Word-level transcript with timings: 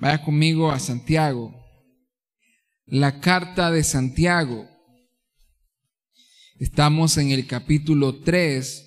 Vaya 0.00 0.22
conmigo 0.22 0.70
a 0.70 0.78
Santiago. 0.78 1.52
La 2.86 3.18
carta 3.18 3.72
de 3.72 3.82
Santiago. 3.82 4.68
Estamos 6.60 7.18
en 7.18 7.30
el 7.32 7.48
capítulo 7.48 8.20
3 8.20 8.84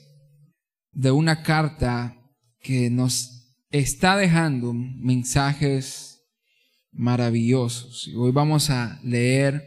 de 0.93 1.11
una 1.11 1.43
carta 1.43 2.17
que 2.61 2.89
nos 2.89 3.57
está 3.71 4.15
dejando 4.15 4.73
mensajes 4.73 6.21
maravillosos. 6.93 8.07
Y 8.07 8.15
hoy 8.15 8.31
vamos 8.31 8.69
a 8.69 8.97
leer 9.03 9.61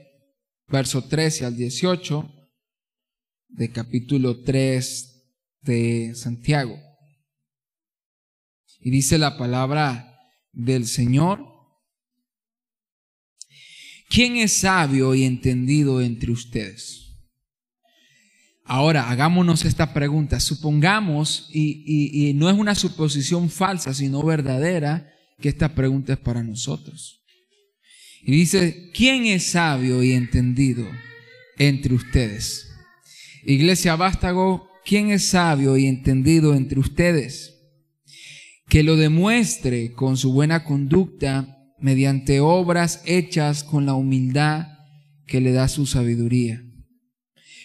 verso 0.69 1.05
13 1.05 1.45
al 1.45 1.57
18 1.59 2.27
de 3.49 3.71
capítulo 3.71 4.43
3 4.43 5.37
de 5.61 6.15
Santiago. 6.15 6.79
Y 8.81 8.91
dice 8.91 9.19
la 9.19 9.37
palabra 9.37 10.14
del 10.55 10.87
Señor? 10.87 11.55
¿Quién 14.09 14.37
es 14.37 14.53
sabio 14.53 15.15
y 15.15 15.25
entendido 15.25 16.01
entre 16.01 16.31
ustedes? 16.31 17.05
Ahora, 18.65 19.11
hagámonos 19.11 19.65
esta 19.65 19.93
pregunta. 19.93 20.41
Supongamos, 20.41 21.49
y, 21.53 22.33
no 22.37 22.49
es 22.49 22.57
una 22.57 22.75
suposición 22.75 23.51
falsa, 23.51 23.93
sino 23.93 24.23
verdadera, 24.23 25.11
que 25.41 25.49
esta 25.49 25.75
pregunta 25.75 26.15
es 26.15 26.19
para 26.19 26.43
nosotros. 26.43 27.23
Y 28.23 28.33
dice, 28.33 28.91
¿quién 28.95 29.27
es 29.27 29.49
sabio 29.51 30.03
y 30.03 30.13
entendido 30.13 30.89
entre 31.59 31.95
ustedes? 31.95 32.71
Iglesia 33.45 33.97
Vástago, 33.97 34.71
¿quién 34.85 35.11
es 35.11 35.27
sabio 35.27 35.77
y 35.77 35.87
entendido 35.87 36.55
entre 36.55 36.81
ustedes? 36.81 37.54
Que 38.75 38.83
lo 38.83 38.97
demuestre 38.97 39.93
con 39.93 40.17
su 40.17 40.33
buena 40.33 40.65
conducta 40.65 41.63
mediante 41.79 42.41
obras 42.41 43.05
hechas 43.07 43.63
con 43.63 43.87
la 43.87 43.95
humildad 43.95 44.67
que 45.29 45.41
le 45.41 45.53
da 45.53 45.69
su 45.69 45.87
sabiduría. 45.87 46.61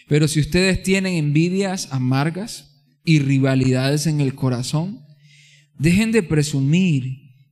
Pero 0.08 0.28
si 0.28 0.40
ustedes 0.40 0.84
tienen 0.84 1.16
envidias 1.16 1.88
amargas 1.92 2.86
y 3.04 3.18
rivalidades 3.18 4.06
en 4.06 4.22
el 4.22 4.36
corazón, 4.36 5.00
dejen 5.80 6.12
de 6.12 6.22
presumir 6.22 7.06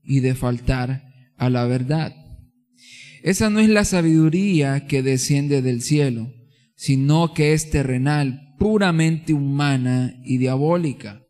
y 0.04 0.20
de 0.20 0.36
faltar 0.36 1.12
a 1.36 1.50
la 1.50 1.66
verdad. 1.66 2.16
Esa 3.24 3.50
no 3.50 3.60
es 3.60 3.70
la 3.70 3.86
sabiduría 3.86 4.86
que 4.86 5.02
desciende 5.02 5.64
del 5.64 5.82
cielo, 5.82 6.32
sino 6.76 7.34
que 7.34 7.54
es 7.54 7.72
terrenal, 7.72 8.54
puramente 8.60 9.34
humana 9.34 10.22
y 10.24 10.38
diabólica 10.38 11.27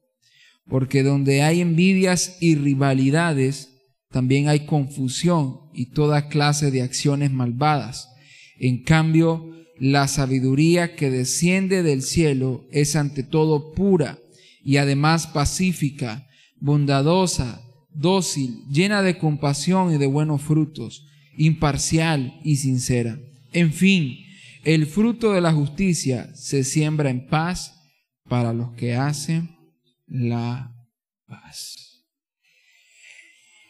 porque 0.69 1.03
donde 1.03 1.41
hay 1.41 1.61
envidias 1.61 2.37
y 2.39 2.55
rivalidades, 2.55 3.73
también 4.09 4.47
hay 4.47 4.65
confusión 4.65 5.61
y 5.73 5.87
toda 5.87 6.27
clase 6.27 6.71
de 6.71 6.81
acciones 6.81 7.31
malvadas. 7.31 8.09
En 8.59 8.83
cambio, 8.83 9.51
la 9.79 10.07
sabiduría 10.07 10.95
que 10.95 11.09
desciende 11.11 11.83
del 11.83 12.01
cielo 12.01 12.65
es 12.71 12.95
ante 12.95 13.23
todo 13.23 13.73
pura 13.73 14.17
y 14.63 14.77
además 14.77 15.27
pacífica, 15.27 16.27
bondadosa, 16.59 17.61
dócil, 17.93 18.63
llena 18.71 19.02
de 19.02 19.17
compasión 19.17 19.93
y 19.93 19.97
de 19.97 20.07
buenos 20.07 20.41
frutos, 20.41 21.05
imparcial 21.37 22.39
y 22.43 22.57
sincera. 22.57 23.19
En 23.53 23.71
fin, 23.71 24.17
el 24.63 24.85
fruto 24.85 25.33
de 25.33 25.41
la 25.41 25.53
justicia 25.53 26.33
se 26.35 26.63
siembra 26.63 27.09
en 27.09 27.27
paz 27.27 27.73
para 28.27 28.53
los 28.53 28.71
que 28.73 28.95
hacen 28.95 29.56
la 30.08 30.73
paz. 31.27 32.05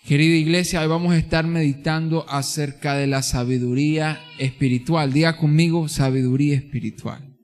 Querida 0.06 0.36
iglesia, 0.36 0.82
hoy 0.82 0.88
vamos 0.88 1.14
a 1.14 1.18
estar 1.18 1.46
meditando 1.46 2.26
acerca 2.30 2.96
de 2.96 3.08
la 3.08 3.22
sabiduría 3.22 4.22
espiritual. 4.40 5.12
Diga 5.12 5.36
conmigo 5.36 5.90
sabiduría 5.90 6.56
espiritual. 6.56 7.36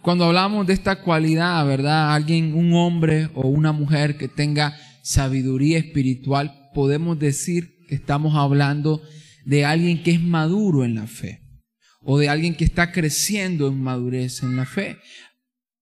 Cuando 0.00 0.26
hablamos 0.26 0.66
de 0.66 0.74
esta 0.74 1.02
cualidad, 1.02 1.66
¿verdad? 1.66 2.14
Alguien, 2.14 2.54
un 2.54 2.72
hombre 2.74 3.30
o 3.34 3.48
una 3.48 3.72
mujer 3.72 4.16
que 4.16 4.28
tenga 4.28 4.76
sabiduría 5.02 5.78
espiritual, 5.78 6.70
podemos 6.74 7.18
decir 7.18 7.78
que 7.88 7.96
estamos 7.96 8.36
hablando 8.36 9.02
de 9.44 9.64
alguien 9.64 10.02
que 10.02 10.12
es 10.12 10.20
maduro 10.20 10.84
en 10.84 10.94
la 10.94 11.06
fe 11.06 11.42
o 12.00 12.18
de 12.18 12.28
alguien 12.28 12.54
que 12.54 12.64
está 12.64 12.92
creciendo 12.92 13.68
en 13.68 13.80
madurez 13.80 14.42
en 14.42 14.56
la 14.56 14.66
fe. 14.66 14.98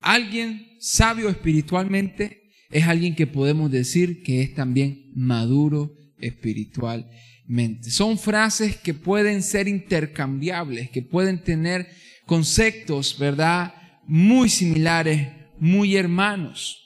Alguien 0.00 0.76
sabio 0.80 1.28
espiritualmente 1.28 2.50
es 2.70 2.84
alguien 2.84 3.14
que 3.14 3.26
podemos 3.26 3.70
decir 3.70 4.22
que 4.22 4.42
es 4.42 4.54
también 4.54 5.10
maduro 5.14 5.94
espiritualmente. 6.18 7.90
Son 7.90 8.18
frases 8.18 8.76
que 8.76 8.94
pueden 8.94 9.42
ser 9.42 9.68
intercambiables, 9.68 10.90
que 10.90 11.02
pueden 11.02 11.42
tener 11.42 11.88
conceptos, 12.26 13.18
¿verdad? 13.18 13.74
Muy 14.06 14.48
similares, 14.48 15.28
muy 15.58 15.96
hermanos. 15.96 16.78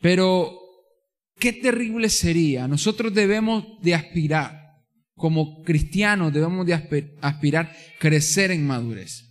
Pero, 0.00 0.58
qué 1.38 1.52
terrible 1.52 2.08
sería. 2.08 2.66
Nosotros 2.66 3.12
debemos 3.14 3.64
de 3.82 3.94
aspirar, 3.94 4.58
como 5.14 5.62
cristianos 5.62 6.32
debemos 6.32 6.66
de 6.66 6.74
aspirar 7.20 7.76
crecer 7.98 8.50
en 8.50 8.66
madurez. 8.66 9.29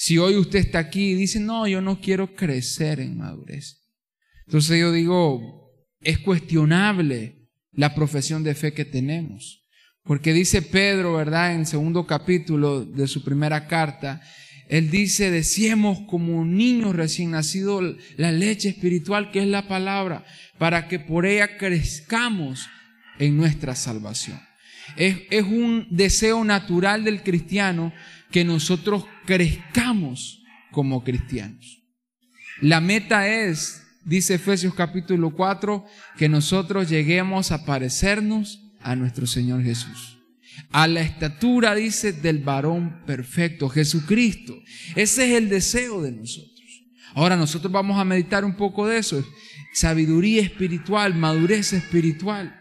Si 0.00 0.16
hoy 0.16 0.36
usted 0.36 0.60
está 0.60 0.78
aquí 0.78 1.10
y 1.10 1.14
dice, 1.14 1.40
no, 1.40 1.66
yo 1.66 1.80
no 1.80 2.00
quiero 2.00 2.36
crecer 2.36 3.00
en 3.00 3.18
madurez. 3.18 3.82
Entonces 4.46 4.78
yo 4.78 4.92
digo, 4.92 5.72
es 6.00 6.20
cuestionable 6.20 7.48
la 7.72 7.96
profesión 7.96 8.44
de 8.44 8.54
fe 8.54 8.72
que 8.72 8.84
tenemos. 8.84 9.66
Porque 10.04 10.32
dice 10.32 10.62
Pedro, 10.62 11.14
¿verdad? 11.14 11.52
En 11.52 11.66
segundo 11.66 12.06
capítulo 12.06 12.84
de 12.84 13.08
su 13.08 13.24
primera 13.24 13.66
carta, 13.66 14.22
él 14.68 14.88
dice, 14.88 15.32
decíamos 15.32 15.98
como 16.06 16.44
niños 16.44 16.94
recién 16.94 17.32
nacidos 17.32 17.96
la 18.16 18.30
leche 18.30 18.68
espiritual 18.68 19.32
que 19.32 19.40
es 19.40 19.48
la 19.48 19.66
palabra, 19.66 20.24
para 20.58 20.86
que 20.86 21.00
por 21.00 21.26
ella 21.26 21.58
crezcamos 21.58 22.68
en 23.18 23.36
nuestra 23.36 23.74
salvación. 23.74 24.40
Es, 24.96 25.16
es 25.30 25.42
un 25.42 25.88
deseo 25.90 26.44
natural 26.44 27.02
del 27.02 27.24
cristiano 27.24 27.92
que 28.30 28.44
nosotros 28.44 29.04
crezcamos 29.26 30.42
como 30.70 31.04
cristianos. 31.04 31.82
La 32.60 32.80
meta 32.80 33.28
es, 33.28 33.82
dice 34.04 34.34
Efesios 34.34 34.74
capítulo 34.74 35.30
4, 35.30 35.84
que 36.16 36.28
nosotros 36.28 36.88
lleguemos 36.88 37.52
a 37.52 37.64
parecernos 37.64 38.60
a 38.80 38.96
nuestro 38.96 39.26
Señor 39.26 39.62
Jesús. 39.62 40.18
A 40.70 40.88
la 40.88 41.00
estatura, 41.00 41.74
dice, 41.74 42.12
del 42.12 42.40
varón 42.40 43.04
perfecto, 43.06 43.68
Jesucristo. 43.68 44.60
Ese 44.96 45.30
es 45.30 45.36
el 45.36 45.48
deseo 45.48 46.02
de 46.02 46.12
nosotros. 46.12 46.58
Ahora 47.14 47.36
nosotros 47.36 47.72
vamos 47.72 47.98
a 47.98 48.04
meditar 48.04 48.44
un 48.44 48.56
poco 48.56 48.86
de 48.86 48.98
eso. 48.98 49.24
Sabiduría 49.72 50.42
espiritual, 50.42 51.14
madurez 51.14 51.72
espiritual. 51.72 52.58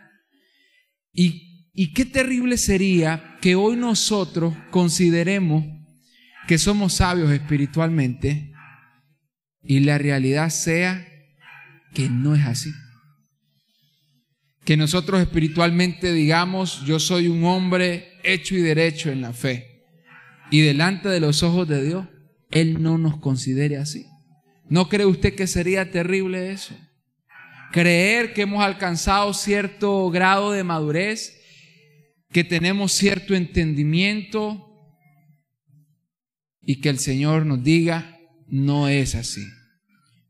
Y 1.11 1.47
y 1.79 1.94
qué 1.94 2.06
terrible 2.06 2.57
sería 2.57 3.26
que 3.42 3.56
hoy 3.56 3.75
nosotros 3.75 4.53
consideremos 4.72 5.66
que 6.48 6.58
somos 6.58 6.94
sabios 6.94 7.31
espiritualmente 7.31 8.52
y 9.64 9.81
la 9.81 9.98
realidad 9.98 10.50
sea 10.50 11.06
que 11.94 12.09
no 12.09 12.36
es 12.36 12.46
así. 12.46 12.72
Que 14.64 14.78
nosotros 14.78 15.22
espiritualmente 15.22 16.14
digamos, 16.14 16.84
yo 16.86 17.00
soy 17.00 17.28
un 17.28 17.44
hombre 17.44 18.14
hecho 18.24 18.56
y 18.56 18.62
derecho 18.62 19.12
en 19.12 19.22
la 19.22 19.34
fe. 19.34 19.86
Y 20.50 20.62
delante 20.62 21.09
de 21.09 21.19
los 21.19 21.44
ojos 21.44 21.68
de 21.68 21.84
Dios, 21.84 22.08
Él 22.52 22.81
no 22.81 22.98
nos 22.98 23.18
considere 23.19 23.78
así. 23.78 24.06
¿No 24.69 24.90
cree 24.90 25.06
usted 25.06 25.36
que 25.36 25.48
sería 25.48 25.92
terrible 25.92 26.52
eso? 26.52 26.75
Creer 27.72 28.34
que 28.34 28.44
hemos 28.44 28.64
alcanzado 28.64 29.34
cierto 29.34 30.09
grado 30.09 30.52
de 30.52 30.64
madurez 30.64 31.37
que 32.31 32.44
tenemos 32.44 32.91
cierto 32.91 33.35
entendimiento 33.35 34.63
y 36.62 36.81
que 36.81 36.89
el 36.89 37.00
Señor 37.00 37.45
nos 37.45 37.63
diga, 37.63 38.19
no 38.47 38.88
es 38.88 39.15
así. 39.15 39.45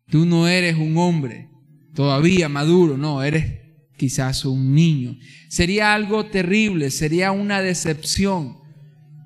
Tú 0.09 0.25
no 0.25 0.47
eres 0.47 0.75
un 0.75 0.97
hombre 0.97 1.49
todavía 1.93 2.47
maduro, 2.47 2.97
no, 2.97 3.23
eres 3.23 3.59
quizás 3.97 4.45
un 4.45 4.75
niño. 4.75 5.17
Sería 5.49 5.95
algo 5.95 6.27
terrible, 6.27 6.91
sería 6.91 7.31
una 7.31 7.61
decepción 7.61 8.57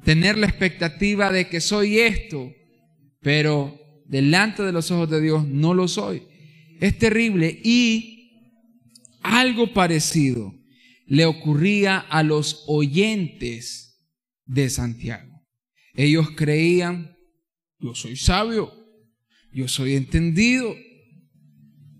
tener 0.05 0.37
la 0.37 0.47
expectativa 0.47 1.31
de 1.31 1.49
que 1.49 1.61
soy 1.61 1.99
esto, 1.99 2.51
pero 3.19 3.77
delante 4.07 4.63
de 4.63 4.71
los 4.71 4.89
ojos 4.89 5.09
de 5.09 5.21
Dios 5.21 5.45
no 5.45 5.73
lo 5.73 5.87
soy. 5.87 6.23
Es 6.79 6.97
terrible 6.97 7.59
y 7.63 8.31
algo 9.21 9.73
parecido 9.73 10.55
le 11.11 11.25
ocurría 11.25 11.97
a 11.99 12.23
los 12.23 12.63
oyentes 12.67 14.01
de 14.45 14.69
Santiago. 14.69 15.45
Ellos 15.93 16.29
creían, 16.37 17.17
yo 17.79 17.93
soy 17.95 18.15
sabio, 18.15 18.71
yo 19.51 19.67
soy 19.67 19.95
entendido. 19.95 20.73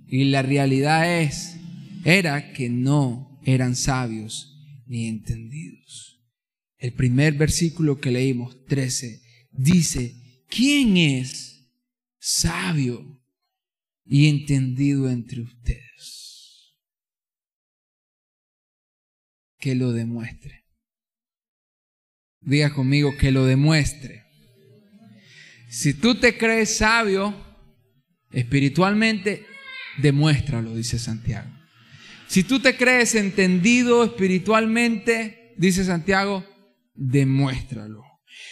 Y 0.07 0.23
la 0.23 0.43
realidad 0.43 1.21
es, 1.23 1.57
era 2.05 2.53
que 2.53 2.69
no 2.69 3.37
eran 3.43 3.75
sabios 3.75 4.57
ni 4.85 5.07
entendidos. 5.07 6.23
El 6.77 6.93
primer 6.93 7.33
versículo 7.33 7.99
que 7.99 8.11
leímos, 8.11 8.63
13, 8.63 9.21
dice, 9.51 10.45
¿quién 10.47 10.95
es 10.95 11.69
sabio 12.17 13.21
y 14.05 14.29
entendido 14.29 15.09
entre 15.09 15.41
ustedes? 15.41 16.20
Que 19.61 19.75
lo 19.75 19.93
demuestre. 19.93 20.65
Diga 22.41 22.73
conmigo 22.73 23.15
que 23.17 23.31
lo 23.31 23.45
demuestre. 23.45 24.23
Si 25.69 25.93
tú 25.93 26.15
te 26.15 26.37
crees 26.37 26.75
sabio 26.75 27.33
espiritualmente, 28.31 29.45
demuéstralo, 29.99 30.75
dice 30.75 30.99
Santiago. 30.99 31.49
Si 32.27 32.43
tú 32.43 32.59
te 32.59 32.75
crees 32.75 33.15
entendido 33.15 34.03
espiritualmente, 34.03 35.53
dice 35.57 35.85
Santiago, 35.85 36.45
demuéstralo. 36.95 38.03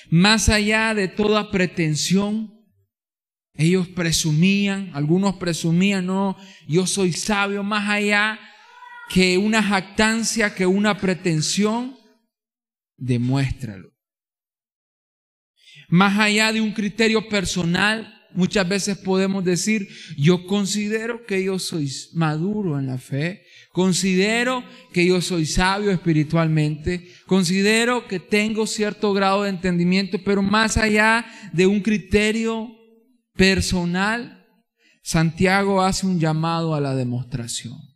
Más 0.10 0.50
allá 0.50 0.94
de 0.94 1.08
toda 1.08 1.50
pretensión, 1.50 2.54
ellos 3.56 3.88
presumían, 3.88 4.92
algunos 4.94 5.36
presumían, 5.36 6.06
no, 6.06 6.38
yo 6.68 6.86
soy 6.86 7.14
sabio, 7.14 7.64
más 7.64 7.90
allá 7.90 8.40
que 9.10 9.38
una 9.38 9.64
jactancia, 9.64 10.54
que 10.54 10.66
una 10.66 10.98
pretensión, 10.98 11.98
demuéstralo. 12.96 13.90
Más 15.90 16.20
allá 16.20 16.54
de 16.54 16.62
un 16.62 16.72
criterio 16.72 17.28
personal, 17.28 18.14
muchas 18.34 18.70
veces 18.70 18.98
podemos 19.00 19.44
decir, 19.44 19.88
yo 20.16 20.46
considero 20.46 21.26
que 21.26 21.44
yo 21.44 21.58
soy 21.58 21.92
maduro 22.14 22.78
en 22.78 22.86
la 22.86 23.00
fe, 23.00 23.44
considero 23.72 24.64
que 24.94 25.08
yo 25.08 25.22
soy 25.22 25.48
sabio 25.48 25.90
espiritualmente, 25.90 27.08
considero 27.26 28.08
que 28.08 28.20
tengo 28.20 28.68
cierto 28.68 29.14
grado 29.14 29.44
de 29.44 29.50
entendimiento, 29.50 30.20
pero 30.24 30.44
más 30.44 30.78
allá 30.78 31.26
de 31.52 31.66
un 31.66 31.82
criterio 31.82 32.70
personal, 33.34 34.46
Santiago 35.02 35.82
hace 35.82 36.06
un 36.06 36.20
llamado 36.20 36.76
a 36.76 36.82
la 36.82 36.94
demostración. 36.94 37.89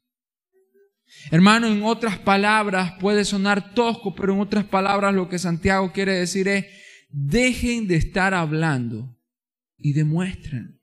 Hermano, 1.32 1.68
en 1.68 1.84
otras 1.84 2.18
palabras, 2.20 2.94
puede 3.00 3.26
sonar 3.26 3.74
tosco, 3.74 4.14
pero 4.14 4.34
en 4.34 4.40
otras 4.40 4.66
palabras 4.66 5.14
lo 5.14 5.30
que 5.30 5.40
Santiago 5.40 5.92
quiere 5.92 6.14
decir 6.14 6.48
es, 6.48 6.66
dejen 7.10 7.88
de 7.88 7.96
estar 7.96 8.34
hablando 8.34 9.18
y 9.78 9.94
demuestren. 9.94 10.80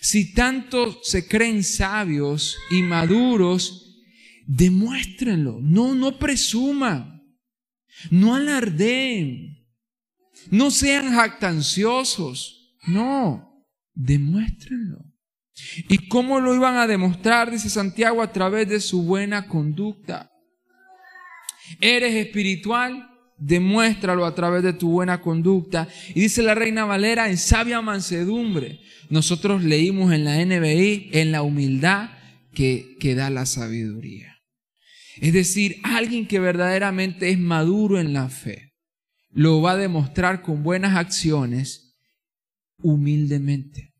Si 0.00 0.34
tanto 0.34 1.00
se 1.02 1.26
creen 1.26 1.64
sabios 1.64 2.58
y 2.70 2.82
maduros, 2.82 4.00
demuéstrenlo. 4.46 5.60
No, 5.60 5.94
no 5.94 6.18
presuman. 6.18 7.22
No 8.10 8.34
alardeen. 8.34 9.66
No 10.50 10.70
sean 10.70 11.12
jactanciosos. 11.12 12.76
No, 12.86 13.64
demuéstrenlo. 13.94 15.11
¿Y 15.88 16.08
cómo 16.08 16.40
lo 16.40 16.54
iban 16.54 16.76
a 16.76 16.86
demostrar? 16.86 17.50
Dice 17.50 17.68
Santiago, 17.68 18.22
a 18.22 18.32
través 18.32 18.68
de 18.68 18.80
su 18.80 19.02
buena 19.02 19.46
conducta. 19.46 20.30
¿Eres 21.80 22.14
espiritual? 22.14 23.08
Demuéstralo 23.38 24.24
a 24.24 24.34
través 24.34 24.62
de 24.62 24.72
tu 24.72 24.90
buena 24.90 25.20
conducta. 25.20 25.88
Y 26.14 26.20
dice 26.20 26.42
la 26.42 26.54
reina 26.54 26.84
Valera, 26.84 27.28
en 27.28 27.36
sabia 27.36 27.80
mansedumbre. 27.80 28.80
Nosotros 29.10 29.62
leímos 29.62 30.12
en 30.12 30.24
la 30.24 30.44
NBI, 30.44 31.10
en 31.12 31.32
la 31.32 31.42
humildad 31.42 32.10
que, 32.54 32.96
que 33.00 33.14
da 33.14 33.30
la 33.30 33.46
sabiduría. 33.46 34.38
Es 35.20 35.32
decir, 35.32 35.76
alguien 35.82 36.26
que 36.26 36.40
verdaderamente 36.40 37.30
es 37.30 37.38
maduro 37.38 38.00
en 38.00 38.12
la 38.12 38.28
fe, 38.28 38.72
lo 39.30 39.60
va 39.60 39.72
a 39.72 39.76
demostrar 39.76 40.42
con 40.42 40.62
buenas 40.62 40.96
acciones, 40.96 41.98
humildemente. 42.78 43.91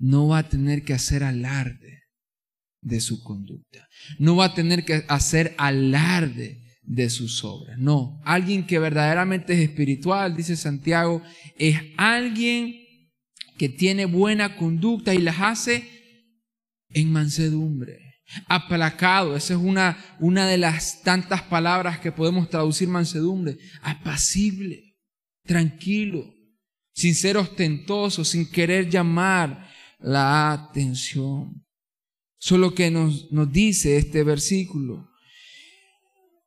No 0.00 0.26
va 0.28 0.38
a 0.38 0.48
tener 0.48 0.82
que 0.82 0.94
hacer 0.94 1.22
alarde 1.22 2.00
de 2.80 3.00
su 3.00 3.22
conducta. 3.22 3.86
No 4.18 4.34
va 4.36 4.46
a 4.46 4.54
tener 4.54 4.84
que 4.84 5.04
hacer 5.06 5.54
alarde 5.58 6.58
de 6.82 7.08
sus 7.08 7.44
obras. 7.44 7.78
No, 7.78 8.20
alguien 8.24 8.66
que 8.66 8.78
verdaderamente 8.78 9.52
es 9.52 9.60
espiritual, 9.60 10.36
dice 10.36 10.56
Santiago, 10.56 11.22
es 11.56 11.76
alguien 11.96 12.80
que 13.56 13.68
tiene 13.68 14.06
buena 14.06 14.56
conducta 14.56 15.14
y 15.14 15.18
las 15.18 15.40
hace 15.40 15.88
en 16.88 17.12
mansedumbre, 17.12 17.98
aplacado. 18.46 19.36
Esa 19.36 19.54
es 19.54 19.60
una, 19.60 20.16
una 20.18 20.46
de 20.46 20.58
las 20.58 21.02
tantas 21.02 21.42
palabras 21.42 22.00
que 22.00 22.10
podemos 22.10 22.48
traducir 22.48 22.88
mansedumbre. 22.88 23.58
Apacible, 23.82 24.96
tranquilo, 25.44 26.34
sin 26.94 27.14
ser 27.14 27.36
ostentoso, 27.36 28.24
sin 28.24 28.50
querer 28.50 28.88
llamar 28.88 29.69
la 30.00 30.52
atención. 30.52 31.64
Solo 32.38 32.74
que 32.74 32.90
nos, 32.90 33.30
nos 33.32 33.52
dice 33.52 33.96
este 33.96 34.24
versículo. 34.24 35.10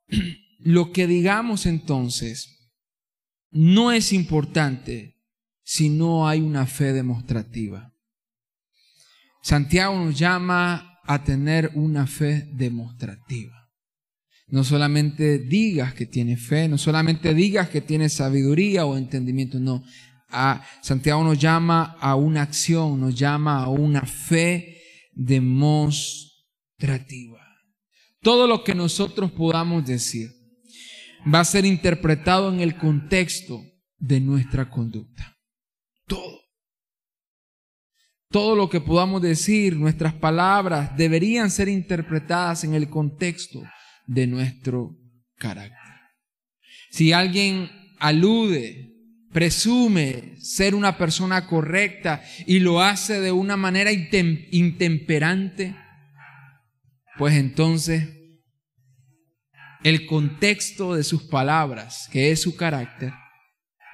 Lo 0.58 0.92
que 0.92 1.06
digamos 1.06 1.66
entonces 1.66 2.72
no 3.50 3.92
es 3.92 4.12
importante 4.12 5.14
si 5.62 5.88
no 5.88 6.28
hay 6.28 6.40
una 6.40 6.66
fe 6.66 6.92
demostrativa. 6.92 7.94
Santiago 9.42 9.96
nos 9.96 10.18
llama 10.18 10.98
a 11.04 11.22
tener 11.22 11.70
una 11.74 12.06
fe 12.06 12.48
demostrativa. 12.54 13.64
No 14.48 14.64
solamente 14.64 15.38
digas 15.38 15.94
que 15.94 16.06
tienes 16.06 16.46
fe, 16.46 16.68
no 16.68 16.78
solamente 16.78 17.34
digas 17.34 17.68
que 17.68 17.80
tienes 17.80 18.14
sabiduría 18.14 18.86
o 18.86 18.96
entendimiento, 18.96 19.58
no. 19.58 19.84
A 20.28 20.66
Santiago 20.82 21.22
nos 21.22 21.38
llama 21.38 21.96
a 22.00 22.16
una 22.16 22.42
acción, 22.42 23.00
nos 23.00 23.14
llama 23.14 23.62
a 23.62 23.68
una 23.68 24.02
fe 24.02 24.82
demostrativa. 25.12 27.40
Todo 28.20 28.46
lo 28.46 28.64
que 28.64 28.74
nosotros 28.74 29.30
podamos 29.32 29.86
decir 29.86 30.30
va 31.32 31.40
a 31.40 31.44
ser 31.44 31.64
interpretado 31.64 32.52
en 32.52 32.60
el 32.60 32.76
contexto 32.76 33.62
de 33.98 34.20
nuestra 34.20 34.70
conducta. 34.70 35.36
Todo. 36.06 36.40
Todo 38.30 38.56
lo 38.56 38.68
que 38.68 38.80
podamos 38.80 39.22
decir, 39.22 39.76
nuestras 39.76 40.14
palabras, 40.14 40.96
deberían 40.96 41.50
ser 41.50 41.68
interpretadas 41.68 42.64
en 42.64 42.74
el 42.74 42.90
contexto 42.90 43.62
de 44.06 44.26
nuestro 44.26 44.98
carácter. 45.36 45.78
Si 46.90 47.12
alguien 47.12 47.70
alude, 47.98 48.93
presume 49.34 50.36
ser 50.38 50.76
una 50.76 50.96
persona 50.96 51.48
correcta 51.48 52.22
y 52.46 52.60
lo 52.60 52.80
hace 52.80 53.20
de 53.20 53.32
una 53.32 53.56
manera 53.56 53.90
intemperante, 53.90 55.74
pues 57.18 57.34
entonces 57.34 58.08
el 59.82 60.06
contexto 60.06 60.94
de 60.94 61.02
sus 61.02 61.24
palabras, 61.24 62.08
que 62.12 62.30
es 62.30 62.42
su 62.42 62.54
carácter, 62.54 63.12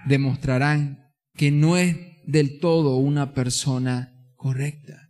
demostrarán 0.04 1.10
que 1.34 1.50
no 1.50 1.78
es 1.78 1.96
del 2.26 2.60
todo 2.60 2.96
una 2.96 3.32
persona 3.32 4.12
correcta. 4.36 5.08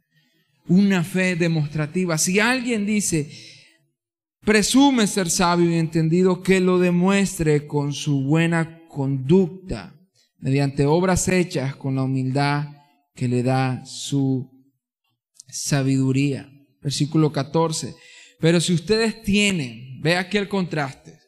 Una 0.69 1.03
fe 1.03 1.35
demostrativa. 1.35 2.17
Si 2.19 2.39
alguien 2.39 2.87
dice, 2.87 3.33
presume 4.43 5.09
ser 5.09 5.29
sabio 5.29 5.69
y 5.71 5.75
entendido, 5.75 6.41
que 6.41 6.61
lo 6.61 6.79
demuestre 6.79 7.67
con 7.67 7.93
su 7.93 8.23
buena 8.23 8.79
conducta, 8.87 10.00
mediante 10.40 10.87
obras 10.87 11.28
hechas 11.28 11.76
con 11.76 11.94
la 11.94 12.02
humildad 12.02 12.68
que 13.14 13.28
le 13.28 13.42
da 13.42 13.85
su 13.85 14.50
sabiduría 15.49 16.50
versículo 16.80 17.32
14. 17.32 17.94
Pero 18.38 18.61
si 18.61 18.73
ustedes 18.73 19.23
tienen, 19.23 20.00
ve 20.00 20.16
aquí 20.16 20.38
el 20.38 20.49
contraste, 20.49 21.18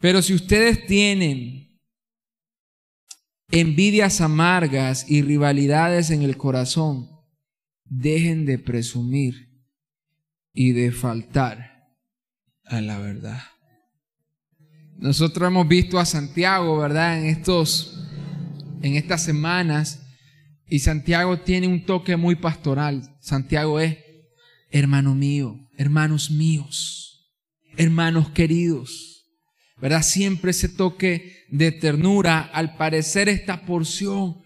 pero 0.00 0.22
si 0.22 0.34
ustedes 0.34 0.86
tienen 0.86 1.80
envidias 3.50 4.20
amargas 4.20 5.08
y 5.08 5.22
rivalidades 5.22 6.10
en 6.10 6.22
el 6.22 6.36
corazón, 6.36 7.08
dejen 7.84 8.46
de 8.46 8.58
presumir 8.58 9.34
y 10.54 10.72
de 10.72 10.90
faltar 10.90 11.88
a 12.64 12.80
la 12.80 12.98
verdad. 12.98 13.51
Nosotros 15.02 15.48
hemos 15.48 15.66
visto 15.66 15.98
a 15.98 16.04
Santiago, 16.04 16.78
¿verdad? 16.78 17.18
En 17.18 17.26
estos 17.26 17.98
en 18.82 18.94
estas 18.94 19.24
semanas 19.24 20.00
y 20.68 20.78
Santiago 20.78 21.40
tiene 21.40 21.66
un 21.66 21.84
toque 21.84 22.16
muy 22.16 22.36
pastoral. 22.36 23.16
Santiago 23.20 23.80
es 23.80 23.98
hermano 24.70 25.16
mío, 25.16 25.58
hermanos 25.76 26.30
míos, 26.30 27.34
hermanos 27.76 28.30
queridos, 28.30 29.26
¿verdad? 29.80 30.02
Siempre 30.02 30.52
ese 30.52 30.68
toque 30.68 31.46
de 31.50 31.72
ternura. 31.72 32.38
Al 32.40 32.76
parecer 32.76 33.28
esta 33.28 33.66
porción, 33.66 34.36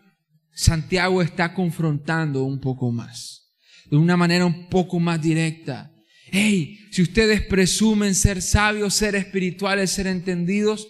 Santiago 0.54 1.20
está 1.20 1.52
confrontando 1.52 2.44
un 2.44 2.60
poco 2.60 2.90
más, 2.90 3.52
de 3.90 3.98
una 3.98 4.16
manera 4.16 4.46
un 4.46 4.70
poco 4.70 4.98
más 5.00 5.20
directa. 5.20 5.92
Hey, 6.30 6.88
si 6.90 7.02
ustedes 7.02 7.40
presumen 7.42 8.14
ser 8.14 8.42
sabios, 8.42 8.94
ser 8.94 9.14
espirituales, 9.14 9.90
ser 9.90 10.06
entendidos, 10.06 10.88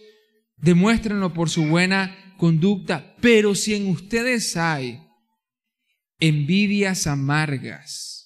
demuéstrenlo 0.56 1.34
por 1.34 1.50
su 1.50 1.66
buena 1.66 2.34
conducta. 2.38 3.16
Pero 3.20 3.54
si 3.54 3.74
en 3.74 3.88
ustedes 3.88 4.56
hay 4.56 5.00
envidias 6.18 7.06
amargas, 7.06 8.16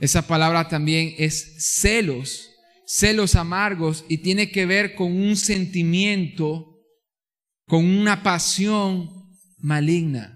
esa 0.00 0.26
palabra 0.26 0.68
también 0.68 1.14
es 1.18 1.56
celos, 1.80 2.50
celos 2.86 3.34
amargos 3.34 4.04
y 4.08 4.18
tiene 4.18 4.50
que 4.50 4.66
ver 4.66 4.94
con 4.94 5.12
un 5.12 5.36
sentimiento, 5.36 6.78
con 7.66 7.84
una 7.84 8.22
pasión 8.22 9.10
maligna. 9.58 10.35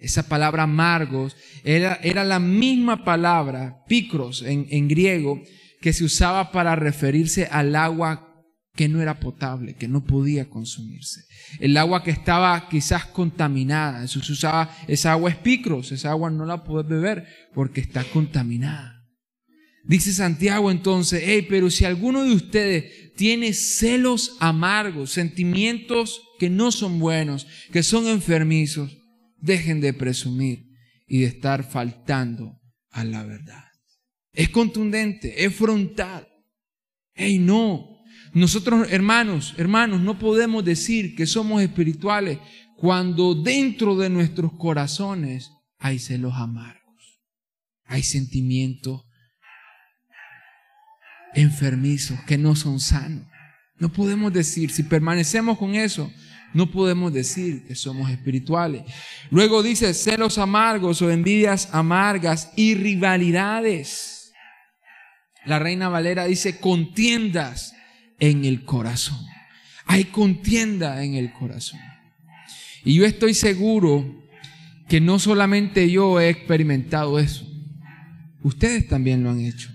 Esa 0.00 0.28
palabra 0.28 0.64
amargos 0.64 1.36
era, 1.62 2.00
era 2.02 2.24
la 2.24 2.40
misma 2.40 3.04
palabra, 3.04 3.84
picros 3.86 4.42
en, 4.42 4.66
en 4.70 4.88
griego, 4.88 5.42
que 5.80 5.92
se 5.92 6.04
usaba 6.04 6.52
para 6.52 6.74
referirse 6.74 7.46
al 7.50 7.76
agua 7.76 8.30
que 8.74 8.88
no 8.88 9.02
era 9.02 9.20
potable, 9.20 9.74
que 9.74 9.88
no 9.88 10.04
podía 10.04 10.48
consumirse. 10.48 11.24
El 11.58 11.76
agua 11.76 12.02
que 12.02 12.10
estaba 12.10 12.68
quizás 12.68 13.04
contaminada. 13.06 14.06
Se 14.06 14.18
usaba, 14.18 14.74
esa 14.88 15.12
agua 15.12 15.30
es 15.30 15.36
picros, 15.36 15.92
esa 15.92 16.10
agua 16.10 16.30
no 16.30 16.46
la 16.46 16.64
puedes 16.64 16.88
beber 16.88 17.26
porque 17.52 17.80
está 17.80 18.04
contaminada. 18.04 19.04
Dice 19.84 20.12
Santiago 20.12 20.70
entonces, 20.70 21.22
hey, 21.24 21.46
pero 21.48 21.70
si 21.70 21.84
alguno 21.84 22.24
de 22.24 22.32
ustedes 22.32 23.14
tiene 23.16 23.52
celos 23.54 24.36
amargos, 24.38 25.10
sentimientos 25.10 26.22
que 26.38 26.50
no 26.50 26.70
son 26.70 27.00
buenos, 27.00 27.46
que 27.72 27.82
son 27.82 28.06
enfermizos, 28.06 28.99
dejen 29.40 29.80
de 29.80 29.92
presumir 29.92 30.66
y 31.06 31.20
de 31.20 31.26
estar 31.26 31.64
faltando 31.64 32.60
a 32.90 33.04
la 33.04 33.24
verdad. 33.24 33.64
Es 34.32 34.48
contundente, 34.50 35.44
es 35.44 35.54
frontal. 35.54 36.28
Hey, 37.14 37.38
no. 37.38 37.88
Nosotros, 38.32 38.90
hermanos, 38.92 39.54
hermanos, 39.58 40.00
no 40.00 40.18
podemos 40.18 40.64
decir 40.64 41.16
que 41.16 41.26
somos 41.26 41.62
espirituales 41.62 42.38
cuando 42.76 43.34
dentro 43.34 43.96
de 43.96 44.08
nuestros 44.08 44.52
corazones 44.52 45.50
hay 45.78 45.98
celos 45.98 46.34
amargos, 46.36 47.20
hay 47.84 48.02
sentimientos 48.02 49.04
enfermizos 51.34 52.20
que 52.26 52.38
no 52.38 52.54
son 52.56 52.80
sanos. 52.80 53.26
No 53.78 53.90
podemos 53.90 54.32
decir, 54.32 54.70
si 54.70 54.82
permanecemos 54.82 55.58
con 55.58 55.74
eso, 55.74 56.12
no 56.52 56.70
podemos 56.70 57.12
decir 57.12 57.64
que 57.66 57.74
somos 57.74 58.10
espirituales. 58.10 58.82
Luego 59.30 59.62
dice 59.62 59.94
celos 59.94 60.38
amargos 60.38 61.00
o 61.02 61.10
envidias 61.10 61.68
amargas 61.72 62.52
y 62.56 62.74
rivalidades. 62.74 64.32
La 65.44 65.58
reina 65.58 65.88
Valera 65.88 66.26
dice 66.26 66.58
contiendas 66.58 67.74
en 68.18 68.44
el 68.44 68.64
corazón. 68.64 69.18
Hay 69.86 70.04
contienda 70.04 71.02
en 71.04 71.14
el 71.14 71.32
corazón. 71.32 71.80
Y 72.84 72.94
yo 72.94 73.04
estoy 73.04 73.34
seguro 73.34 74.24
que 74.88 75.00
no 75.00 75.18
solamente 75.18 75.90
yo 75.90 76.20
he 76.20 76.28
experimentado 76.28 77.18
eso, 77.18 77.46
ustedes 78.42 78.88
también 78.88 79.22
lo 79.22 79.30
han 79.30 79.40
hecho. 79.40 79.70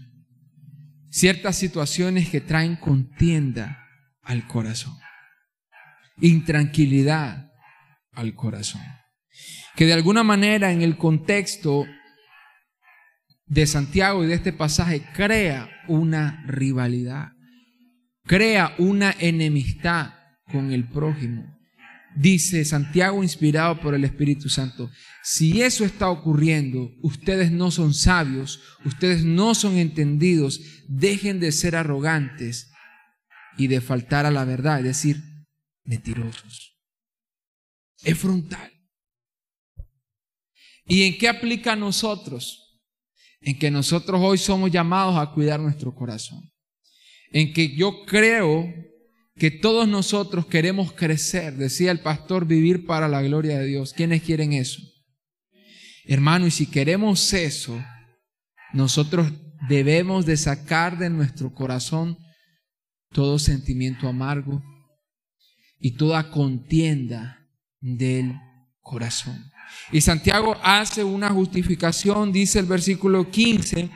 Ciertas 1.10 1.58
situaciones 1.58 2.30
que 2.30 2.42
traen 2.42 2.76
contienda 2.76 3.88
al 4.24 4.46
corazón 4.48 4.98
intranquilidad 6.20 7.52
al 8.14 8.36
corazón. 8.36 8.82
Que 9.76 9.86
de 9.86 9.94
alguna 9.94 10.24
manera 10.24 10.72
en 10.72 10.82
el 10.82 10.98
contexto 10.98 11.86
de 13.46 13.68
Santiago 13.68 14.24
y 14.24 14.28
de 14.28 14.36
este 14.36 14.54
pasaje 14.54 15.04
crea 15.14 15.70
una 15.88 16.44
rivalidad, 16.48 17.34
crea 18.26 18.74
una 18.78 19.16
enemistad 19.20 20.14
con 20.52 20.72
el 20.72 20.88
prójimo. 20.88 21.54
Dice 22.16 22.64
Santiago 22.64 23.22
inspirado 23.24 23.82
por 23.82 23.94
el 23.94 24.06
Espíritu 24.06 24.48
Santo, 24.48 24.90
si 25.22 25.62
eso 25.62 25.84
está 25.84 26.10
ocurriendo, 26.10 26.92
ustedes 27.02 27.52
no 27.52 27.72
son 27.72 27.94
sabios, 27.94 28.62
ustedes 28.86 29.26
no 29.26 29.54
son 29.54 29.78
entendidos, 29.78 30.62
dejen 30.88 31.42
de 31.42 31.52
ser 31.52 31.76
arrogantes 31.76 32.72
y 33.58 33.68
de 33.68 33.82
faltar 33.82 34.26
a 34.26 34.32
la 34.32 34.46
verdad, 34.46 34.80
es 34.80 34.86
decir, 34.86 35.35
mentirosos. 35.86 36.78
Es 38.04 38.18
frontal. 38.18 38.72
¿Y 40.88 41.04
en 41.04 41.18
qué 41.18 41.28
aplica 41.28 41.74
a 41.74 41.78
nosotros? 41.78 42.82
En 43.42 43.58
que 43.58 43.72
nosotros 43.72 44.20
hoy 44.24 44.38
somos 44.38 44.72
llamados 44.72 45.18
a 45.18 45.32
cuidar 45.32 45.60
nuestro 45.60 45.96
corazón. 45.96 46.52
En 47.32 47.54
que 47.54 47.76
yo 47.76 48.06
creo 48.06 48.72
que 49.36 49.52
todos 49.52 49.88
nosotros 49.88 50.46
queremos 50.46 50.94
crecer, 50.94 51.56
decía 51.56 51.92
el 51.92 52.00
pastor, 52.00 52.46
vivir 52.46 52.86
para 52.86 53.08
la 53.08 53.22
gloria 53.22 53.60
de 53.60 53.66
Dios. 53.66 53.94
¿Quiénes 53.94 54.22
quieren 54.22 54.54
eso? 54.54 54.82
Hermano, 56.06 56.48
y 56.48 56.52
si 56.52 56.68
queremos 56.68 57.34
eso, 57.34 57.84
nosotros 58.74 59.32
debemos 59.68 60.26
de 60.26 60.38
sacar 60.38 60.98
de 60.98 61.10
nuestro 61.10 61.54
corazón 61.54 62.18
todo 63.12 63.40
sentimiento 63.40 64.08
amargo, 64.08 64.64
y 65.86 65.92
toda 65.92 66.32
contienda 66.32 67.48
del 67.80 68.34
corazón. 68.82 69.52
Y 69.92 70.02
Santiago 70.02 70.58
hace 70.64 71.04
una 71.04 71.30
justificación, 71.30 72.32
dice 72.32 72.58
el 72.58 72.66
versículo 72.66 73.30
15, 73.30 73.92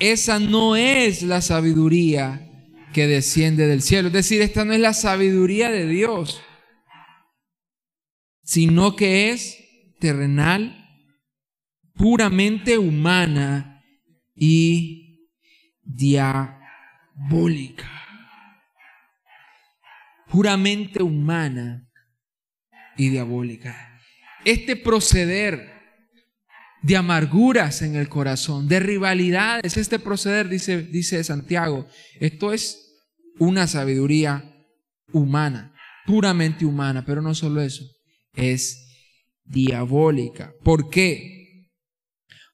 esa 0.00 0.40
no 0.40 0.74
es 0.74 1.22
la 1.22 1.40
sabiduría 1.40 2.50
que 2.92 3.06
desciende 3.06 3.68
del 3.68 3.82
cielo. 3.82 4.08
Es 4.08 4.14
decir, 4.14 4.42
esta 4.42 4.64
no 4.64 4.72
es 4.72 4.80
la 4.80 4.94
sabiduría 4.94 5.70
de 5.70 5.86
Dios, 5.86 6.42
sino 8.42 8.96
que 8.96 9.30
es 9.30 9.58
terrenal, 10.00 10.88
puramente 11.94 12.78
humana 12.78 13.84
y 14.34 15.30
diabólica 15.84 16.54
puramente 20.34 21.00
humana 21.00 21.88
y 22.96 23.08
diabólica. 23.08 24.00
Este 24.44 24.74
proceder 24.74 25.72
de 26.82 26.96
amarguras 26.96 27.82
en 27.82 27.94
el 27.94 28.08
corazón, 28.08 28.66
de 28.66 28.80
rivalidades, 28.80 29.76
este 29.76 30.00
proceder, 30.00 30.48
dice, 30.48 30.82
dice 30.82 31.22
Santiago, 31.22 31.86
esto 32.18 32.52
es 32.52 32.84
una 33.38 33.68
sabiduría 33.68 34.52
humana, 35.12 35.72
puramente 36.04 36.64
humana, 36.64 37.04
pero 37.06 37.22
no 37.22 37.32
solo 37.36 37.62
eso, 37.62 37.84
es 38.34 38.88
diabólica. 39.44 40.52
¿Por 40.64 40.90
qué? 40.90 41.70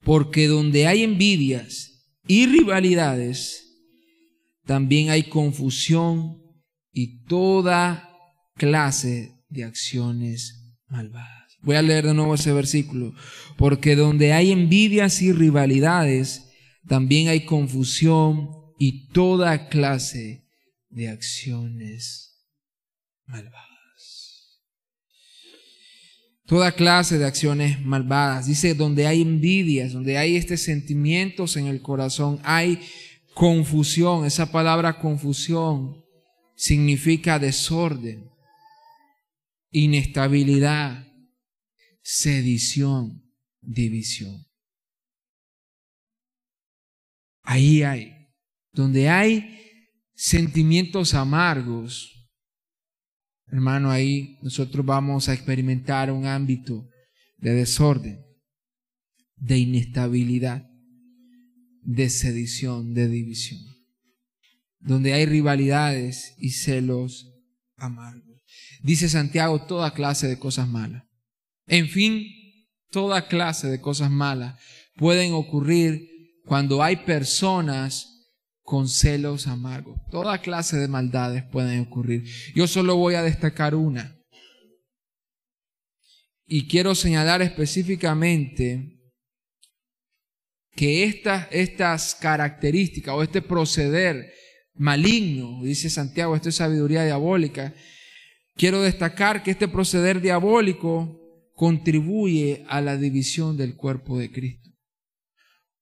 Porque 0.03 0.49
donde 0.49 0.87
hay 0.87 1.03
envidias 1.03 2.13
y 2.27 2.45
rivalidades, 2.45 3.75
también 4.67 5.09
hay 5.09 5.23
confusión 5.31 6.40
y 6.93 7.25
toda 7.25 8.09
clase 8.57 9.35
de 9.49 9.65
acciones 9.65 10.77
malvadas. 10.89 11.41
Voy 11.63 11.77
a 11.77 11.83
leer 11.83 12.07
de 12.07 12.15
nuevo 12.15 12.35
ese 12.35 12.53
versículo. 12.53 13.15
Porque 13.57 13.97
donde 13.97 14.33
hay 14.33 14.51
envidias 14.51 15.21
y 15.23 15.33
rivalidades, 15.33 16.47
también 16.89 17.29
hay 17.29 17.45
confusión 17.45 18.51
y 18.79 19.09
toda 19.09 19.69
clase 19.69 20.47
de 20.89 21.09
acciones 21.09 22.47
malvadas. 23.27 23.61
Toda 26.47 26.73
clase 26.73 27.19
de 27.19 27.27
acciones 27.27 27.81
malvadas. 27.81 28.47
Dice, 28.47 28.75
donde 28.75 29.07
hay 29.07 29.23
envidias, 29.23 29.93
donde 29.93 30.19
hay 30.19 30.37
estos 30.37 30.61
sentimientos 30.61 31.57
en 31.57 31.67
el 31.67 31.81
corazón, 31.81 32.41
hay 32.43 32.81
confusión. 33.35 34.25
Esa 34.25 34.51
palabra 34.51 34.99
confusión 34.99 36.00
significa 36.61 37.39
desorden, 37.39 38.31
inestabilidad, 39.71 41.11
sedición, 42.03 43.25
división. 43.63 44.45
Ahí 47.45 47.83
hay, 47.83 48.13
donde 48.73 49.09
hay 49.09 49.59
sentimientos 50.15 51.15
amargos, 51.15 52.29
hermano, 53.47 53.91
ahí 53.91 54.39
nosotros 54.43 54.85
vamos 54.85 55.31
a 55.31 55.33
experimentar 55.33 56.13
un 56.13 56.27
ámbito 56.27 56.91
de 57.39 57.55
desorden, 57.55 58.23
de 59.37 59.57
inestabilidad, 59.57 60.71
de 61.81 62.11
sedición, 62.11 62.93
de 62.93 63.09
división 63.09 63.70
donde 64.81 65.13
hay 65.13 65.27
rivalidades 65.27 66.35
y 66.39 66.51
celos 66.51 67.33
amargos. 67.77 68.43
Dice 68.83 69.09
Santiago 69.09 69.67
toda 69.67 69.93
clase 69.93 70.27
de 70.27 70.39
cosas 70.39 70.67
malas. 70.69 71.05
En 71.67 71.89
fin, 71.89 72.27
toda 72.91 73.29
clase 73.29 73.69
de 73.69 73.81
cosas 73.81 74.11
malas 74.11 74.61
pueden 74.97 75.35
ocurrir 75.35 76.09
cuando 76.45 76.83
hay 76.83 76.97
personas 76.97 78.07
con 78.63 78.89
celos 78.89 79.47
amargos. 79.47 80.01
Toda 80.11 80.41
clase 80.41 80.79
de 80.79 80.89
maldades 80.89 81.45
pueden 81.45 81.81
ocurrir. 81.81 82.25
Yo 82.55 82.67
solo 82.67 82.97
voy 82.97 83.15
a 83.15 83.23
destacar 83.23 83.75
una. 83.75 84.17
Y 86.47 86.67
quiero 86.67 86.95
señalar 86.95 87.43
específicamente 87.43 88.97
que 90.75 91.05
estas, 91.05 91.47
estas 91.51 92.15
características 92.15 93.15
o 93.15 93.23
este 93.23 93.43
proceder 93.43 94.33
maligno, 94.75 95.63
dice 95.63 95.91
Santiago, 95.91 96.35
esto 96.35 96.49
es 96.49 96.57
sabiduría 96.57 97.05
diabólica, 97.05 97.75
quiero 98.57 98.83
destacar 98.83 99.43
que 99.43 99.51
este 99.53 99.69
proceder 99.69 100.21
diabólico 100.21 101.19
contribuye 101.55 102.65
a 102.69 102.81
la 102.81 102.97
división 102.97 103.57
del 103.57 103.77
cuerpo 103.77 104.19
de 104.19 104.31
Cristo. 104.31 104.71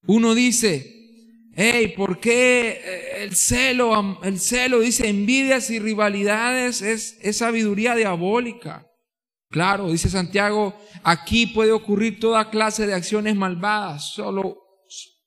Uno 0.06 0.34
dice, 0.34 0.94
hey, 1.54 1.94
¿por 1.96 2.18
qué 2.18 2.80
eh, 2.84 3.22
el 3.22 3.36
celo, 3.36 4.20
el 4.22 4.38
celo 4.40 4.80
dice 4.80 5.08
envidias 5.08 5.70
y 5.70 5.78
rivalidades 5.78 6.82
es, 6.82 7.18
es 7.20 7.36
sabiduría 7.36 7.94
diabólica? 7.94 8.88
Claro, 9.50 9.90
dice 9.90 10.10
Santiago, 10.10 10.78
aquí 11.02 11.46
puede 11.46 11.72
ocurrir 11.72 12.20
toda 12.20 12.50
clase 12.50 12.86
de 12.86 12.94
acciones 12.94 13.34
malvadas. 13.34 14.12
Solo 14.12 14.58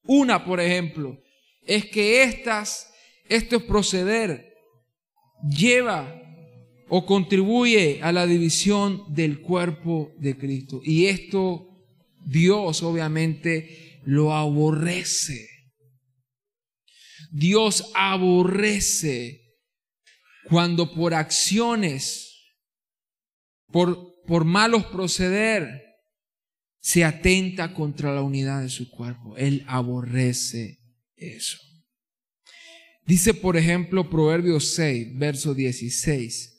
una, 0.03 0.45
por 0.45 0.59
ejemplo, 0.59 1.19
es 1.61 1.85
que 1.85 2.23
estas, 2.23 2.90
este 3.31 3.59
proceder 3.59 4.53
lleva 5.41 6.21
o 6.89 7.05
contribuye 7.05 8.01
a 8.03 8.11
la 8.11 8.27
división 8.27 9.05
del 9.13 9.39
cuerpo 9.39 10.11
de 10.19 10.37
Cristo. 10.37 10.81
Y 10.83 11.05
esto 11.05 11.65
Dios 12.25 12.83
obviamente 12.83 14.01
lo 14.03 14.33
aborrece. 14.33 15.47
Dios 17.31 17.89
aborrece 17.95 19.41
cuando 20.49 20.93
por 20.93 21.13
acciones, 21.13 22.35
por, 23.67 24.21
por 24.27 24.43
malos 24.43 24.85
proceder, 24.87 25.81
se 26.81 27.05
atenta 27.05 27.73
contra 27.73 28.13
la 28.13 28.21
unidad 28.21 28.61
de 28.61 28.69
su 28.69 28.89
cuerpo. 28.91 29.37
Él 29.37 29.63
aborrece 29.67 30.79
eso. 31.15 31.70
Dice, 33.05 33.33
por 33.33 33.57
ejemplo, 33.57 34.09
Proverbios 34.09 34.73
6, 34.73 35.17
verso 35.17 35.53
16. 35.53 36.51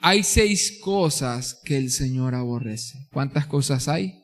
Hay 0.00 0.22
seis 0.22 0.80
cosas 0.80 1.60
que 1.64 1.76
el 1.76 1.90
Señor 1.90 2.34
aborrece. 2.34 3.08
¿Cuántas 3.12 3.46
cosas 3.46 3.88
hay? 3.88 4.22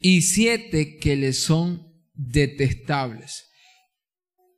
Y 0.00 0.22
siete 0.22 0.96
que 0.98 1.16
le 1.16 1.32
son 1.32 1.86
detestables. 2.14 3.44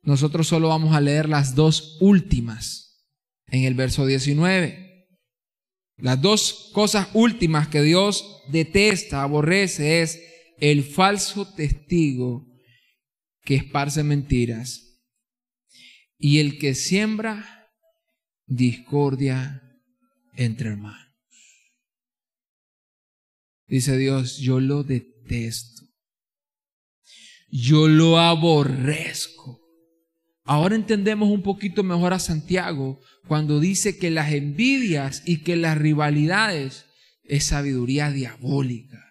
Nosotros 0.01 0.47
solo 0.47 0.69
vamos 0.69 0.95
a 0.95 1.01
leer 1.01 1.29
las 1.29 1.55
dos 1.55 1.97
últimas 1.99 3.05
en 3.47 3.63
el 3.63 3.73
verso 3.73 4.05
19. 4.05 5.07
Las 5.97 6.21
dos 6.21 6.71
cosas 6.73 7.07
últimas 7.13 7.67
que 7.67 7.81
Dios 7.81 8.41
detesta, 8.49 9.23
aborrece, 9.23 10.01
es 10.01 10.21
el 10.59 10.83
falso 10.83 11.53
testigo 11.53 12.54
que 13.45 13.55
esparce 13.55 14.03
mentiras 14.03 15.03
y 16.17 16.39
el 16.39 16.57
que 16.57 16.73
siembra 16.73 17.69
discordia 18.47 19.61
entre 20.33 20.69
hermanos. 20.69 21.05
Dice 23.67 23.97
Dios, 23.97 24.37
yo 24.37 24.59
lo 24.59 24.83
detesto. 24.83 25.83
Yo 27.49 27.87
lo 27.87 28.19
aborrezco. 28.19 29.61
Ahora 30.43 30.75
entendemos 30.75 31.29
un 31.29 31.41
poquito 31.41 31.83
mejor 31.83 32.13
a 32.13 32.19
Santiago 32.19 32.99
cuando 33.27 33.59
dice 33.59 33.97
que 33.97 34.11
las 34.11 34.31
envidias 34.33 35.23
y 35.25 35.43
que 35.43 35.55
las 35.55 35.77
rivalidades 35.77 36.85
es 37.23 37.45
sabiduría 37.45 38.11
diabólica. 38.11 39.03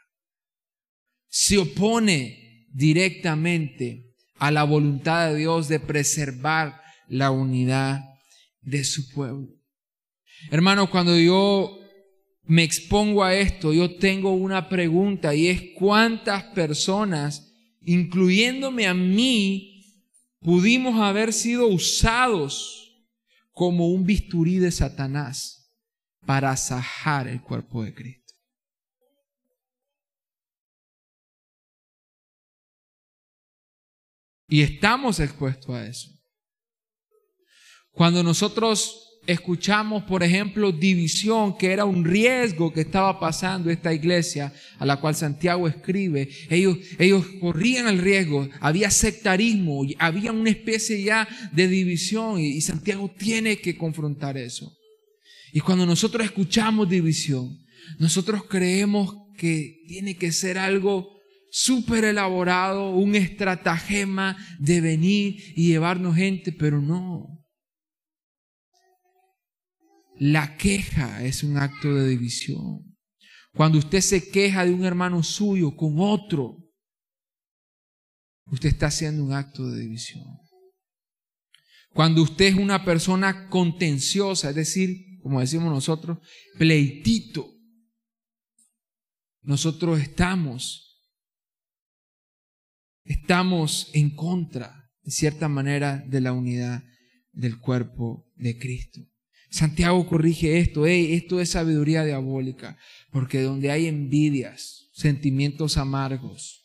Se 1.29 1.59
opone 1.59 2.69
directamente 2.73 4.04
a 4.45 4.51
la 4.51 4.65
voluntad 4.65 5.31
de 5.31 5.37
Dios 5.37 5.69
de 5.69 5.81
preservar 5.81 6.83
la 7.09 7.31
unidad 7.31 8.05
de 8.61 8.85
su 8.85 9.09
pueblo. 9.09 9.49
Hermano, 10.51 10.91
cuando 10.91 11.19
yo 11.19 11.79
me 12.43 12.63
expongo 12.63 13.25
a 13.25 13.35
esto, 13.35 13.73
yo 13.73 13.97
tengo 13.97 14.35
una 14.35 14.69
pregunta 14.69 15.35
y 15.35 15.47
es 15.47 15.63
cuántas 15.75 16.45
personas, 16.45 17.55
incluyéndome 17.81 18.87
a 18.87 18.93
mí, 18.93 19.83
pudimos 20.41 21.01
haber 21.01 21.33
sido 21.33 21.67
usados 21.69 23.03
como 23.51 23.89
un 23.89 24.05
bisturí 24.05 24.59
de 24.59 24.73
Satanás 24.73 25.73
para 26.27 26.51
asajar 26.51 27.29
el 27.29 27.41
cuerpo 27.41 27.83
de 27.83 27.95
Cristo. 27.95 28.24
Y 34.49 34.63
estamos 34.63 35.21
expuestos 35.21 35.71
a 35.71 35.87
eso. 35.87 36.11
Cuando 37.93 38.23
nosotros 38.23 39.05
escuchamos, 39.27 40.05
por 40.05 40.23
ejemplo, 40.23 40.73
división, 40.73 41.57
que 41.57 41.73
era 41.73 41.85
un 41.85 42.05
riesgo 42.05 42.73
que 42.73 42.83
estaba 42.83 43.19
pasando 43.19 43.71
esta 43.71 43.93
iglesia 43.93 44.53
a 44.79 44.87
la 44.87 45.01
cual 45.01 45.15
Santiago 45.15 45.67
escribe. 45.69 46.29
Ellos, 46.51 46.79
ellos 46.99 47.25
corrían 47.41 47.89
el 47.89 47.99
riesgo, 47.99 48.49
había 48.61 48.91
sectarismo, 48.91 49.87
había 49.99 50.33
una 50.33 50.51
especie 50.51 51.03
ya 51.03 51.27
de 51.53 51.69
división 51.69 52.41
y, 52.41 52.49
y 52.49 52.61
Santiago 52.61 53.11
tiene 53.17 53.59
que 53.59 53.77
confrontar 53.77 54.37
eso. 54.37 54.77
Y 55.53 55.61
cuando 55.61 55.87
nosotros 55.87 56.25
escuchamos 56.25 56.89
división, 56.89 57.59
nosotros 57.99 58.45
creemos 58.49 59.15
que 59.39 59.83
tiene 59.89 60.17
que 60.17 60.33
ser 60.33 60.59
algo 60.59 61.14
súper 61.57 62.05
elaborado, 62.05 62.91
un 62.91 63.15
estratagema 63.15 64.37
de 64.59 64.81
venir 64.81 65.41
y 65.55 65.69
llevarnos 65.69 66.17
gente, 66.17 66.51
pero 66.51 66.81
no. 66.81 67.47
La 70.19 70.57
queja 70.57 71.23
es 71.23 71.45
un 71.45 71.57
acto 71.57 71.95
de 71.95 72.09
división. 72.09 72.97
Cuando 73.55 73.79
usted 73.79 74.01
se 74.01 74.29
queja 74.31 74.65
de 74.65 74.75
un 74.75 74.85
hermano 74.85 75.23
suyo 75.23 75.77
con 75.77 75.95
otro, 76.01 76.57
usted 78.47 78.71
está 78.71 78.87
haciendo 78.87 79.23
un 79.23 79.33
acto 79.33 79.71
de 79.71 79.83
división. 79.83 80.25
Cuando 81.91 82.25
usted 82.25 82.47
es 82.47 82.55
una 82.57 82.85
persona 82.85 83.49
contenciosa, 83.49 84.51
es 84.51 84.57
decir, 84.57 85.21
como 85.23 85.39
decimos 85.39 85.73
nosotros, 85.73 86.19
pleitito, 86.59 87.49
nosotros 89.43 90.01
estamos, 90.01 90.94
estamos 93.05 93.91
en 93.93 94.11
contra, 94.11 94.91
de 95.03 95.11
cierta 95.11 95.49
manera, 95.49 96.05
de 96.07 96.21
la 96.21 96.33
unidad 96.33 96.83
del 97.33 97.59
cuerpo 97.59 98.31
de 98.37 98.59
Cristo. 98.59 99.01
Santiago 99.51 100.07
corrige 100.09 100.59
esto, 100.59 100.87
esto 100.87 101.41
es 101.41 101.51
sabiduría 101.51 102.05
diabólica, 102.05 102.77
porque 103.13 103.41
donde 103.41 103.71
hay 103.71 103.87
envidias, 103.87 104.89
sentimientos 104.93 105.77
amargos, 105.77 106.65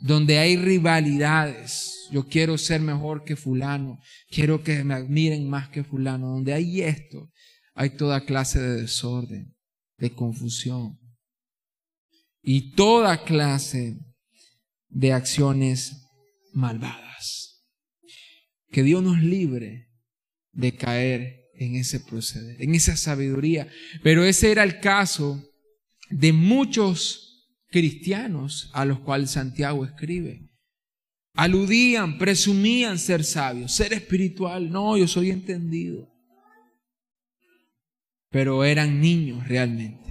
donde 0.00 0.38
hay 0.38 0.56
rivalidades, 0.56 2.08
yo 2.12 2.28
quiero 2.28 2.58
ser 2.58 2.80
mejor 2.80 3.24
que 3.24 3.36
fulano, 3.36 3.98
quiero 4.30 4.62
que 4.62 4.84
me 4.84 4.94
admiren 4.94 5.48
más 5.48 5.70
que 5.70 5.84
fulano, 5.84 6.28
donde 6.28 6.52
hay 6.52 6.82
esto, 6.82 7.30
hay 7.74 7.90
toda 7.90 8.24
clase 8.24 8.60
de 8.60 8.82
desorden, 8.82 9.56
de 9.96 10.10
confusión 10.10 10.98
y 12.42 12.72
toda 12.74 13.24
clase 13.24 13.98
de 14.88 15.12
acciones 15.12 16.08
malvadas. 16.52 17.64
Que 18.70 18.82
Dios 18.82 19.02
nos 19.02 19.22
libre 19.22 19.88
de 20.52 20.76
caer 20.76 21.44
en 21.54 21.76
ese 21.76 22.00
proceder, 22.00 22.60
en 22.62 22.74
esa 22.74 22.96
sabiduría. 22.96 23.68
Pero 24.02 24.24
ese 24.24 24.50
era 24.50 24.62
el 24.62 24.80
caso 24.80 25.42
de 26.10 26.32
muchos 26.32 27.28
cristianos 27.68 28.70
a 28.72 28.84
los 28.84 29.00
cuales 29.00 29.30
Santiago 29.30 29.84
escribe. 29.84 30.48
Aludían, 31.34 32.18
presumían 32.18 32.98
ser 32.98 33.24
sabios, 33.24 33.72
ser 33.72 33.92
espiritual. 33.92 34.70
No, 34.70 34.96
yo 34.96 35.06
soy 35.06 35.30
entendido. 35.30 36.12
Pero 38.30 38.64
eran 38.64 39.00
niños 39.00 39.46
realmente. 39.46 40.07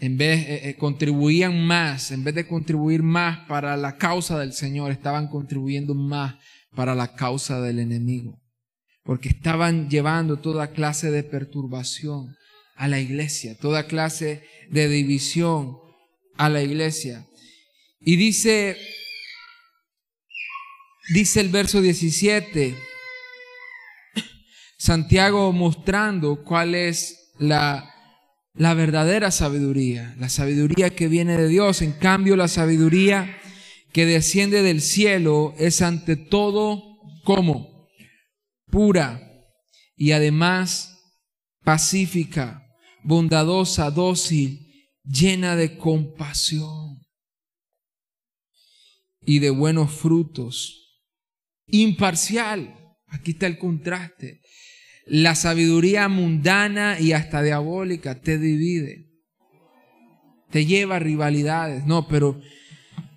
En 0.00 0.16
vez, 0.16 0.46
eh, 0.48 0.70
eh, 0.70 0.76
contribuían 0.76 1.64
más, 1.66 2.10
en 2.10 2.24
vez 2.24 2.34
de 2.34 2.46
contribuir 2.46 3.02
más 3.02 3.46
para 3.46 3.76
la 3.76 3.96
causa 3.96 4.38
del 4.38 4.52
Señor, 4.52 4.90
estaban 4.90 5.28
contribuyendo 5.28 5.94
más 5.94 6.36
para 6.74 6.94
la 6.94 7.14
causa 7.14 7.60
del 7.60 7.78
enemigo 7.78 8.40
porque 9.10 9.30
estaban 9.30 9.88
llevando 9.88 10.38
toda 10.38 10.72
clase 10.72 11.10
de 11.10 11.24
perturbación 11.24 12.36
a 12.76 12.88
la 12.88 13.00
iglesia, 13.00 13.56
toda 13.58 13.86
clase 13.86 14.44
de 14.70 14.88
división 14.88 15.78
a 16.36 16.48
la 16.48 16.62
iglesia. 16.62 17.26
Y 18.00 18.16
dice, 18.16 18.76
dice 21.12 21.40
el 21.40 21.48
verso 21.48 21.80
17, 21.80 22.74
Santiago 24.78 25.52
mostrando 25.52 26.42
cuál 26.44 26.74
es 26.74 27.32
la, 27.38 27.92
la 28.54 28.74
verdadera 28.74 29.30
sabiduría, 29.30 30.14
la 30.18 30.28
sabiduría 30.28 30.90
que 30.90 31.08
viene 31.08 31.36
de 31.36 31.48
Dios. 31.48 31.82
En 31.82 31.92
cambio, 31.92 32.36
la 32.36 32.48
sabiduría 32.48 33.36
que 33.92 34.06
desciende 34.06 34.62
del 34.62 34.80
cielo 34.80 35.54
es 35.58 35.82
ante 35.82 36.16
todo 36.16 36.82
como 37.24 37.88
pura 38.66 39.20
y 39.96 40.12
además 40.12 40.98
pacífica, 41.62 42.66
bondadosa, 43.04 43.90
dócil, 43.90 44.70
llena 45.04 45.56
de 45.56 45.76
compasión 45.76 47.00
y 49.22 49.38
de 49.38 49.50
buenos 49.50 49.92
frutos, 49.92 51.04
imparcial. 51.66 52.76
Aquí 53.06 53.32
está 53.32 53.46
el 53.46 53.58
contraste. 53.58 54.40
La 55.10 55.34
sabiduría 55.34 56.06
mundana 56.06 57.00
y 57.00 57.12
hasta 57.12 57.42
diabólica 57.42 58.20
te 58.20 58.38
divide, 58.38 59.08
te 60.50 60.66
lleva 60.66 60.96
a 60.96 61.00
rivalidades. 61.00 61.84
No, 61.84 62.06
pero 62.06 62.40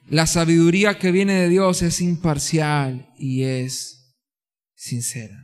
la 0.10 0.25
sabiduría 0.25 0.97
que 0.97 1.12
viene 1.12 1.34
de 1.34 1.49
Dios 1.49 1.84
es 1.84 2.01
imparcial 2.01 3.13
y 3.19 3.43
es 3.43 4.17
sincera. 4.75 5.36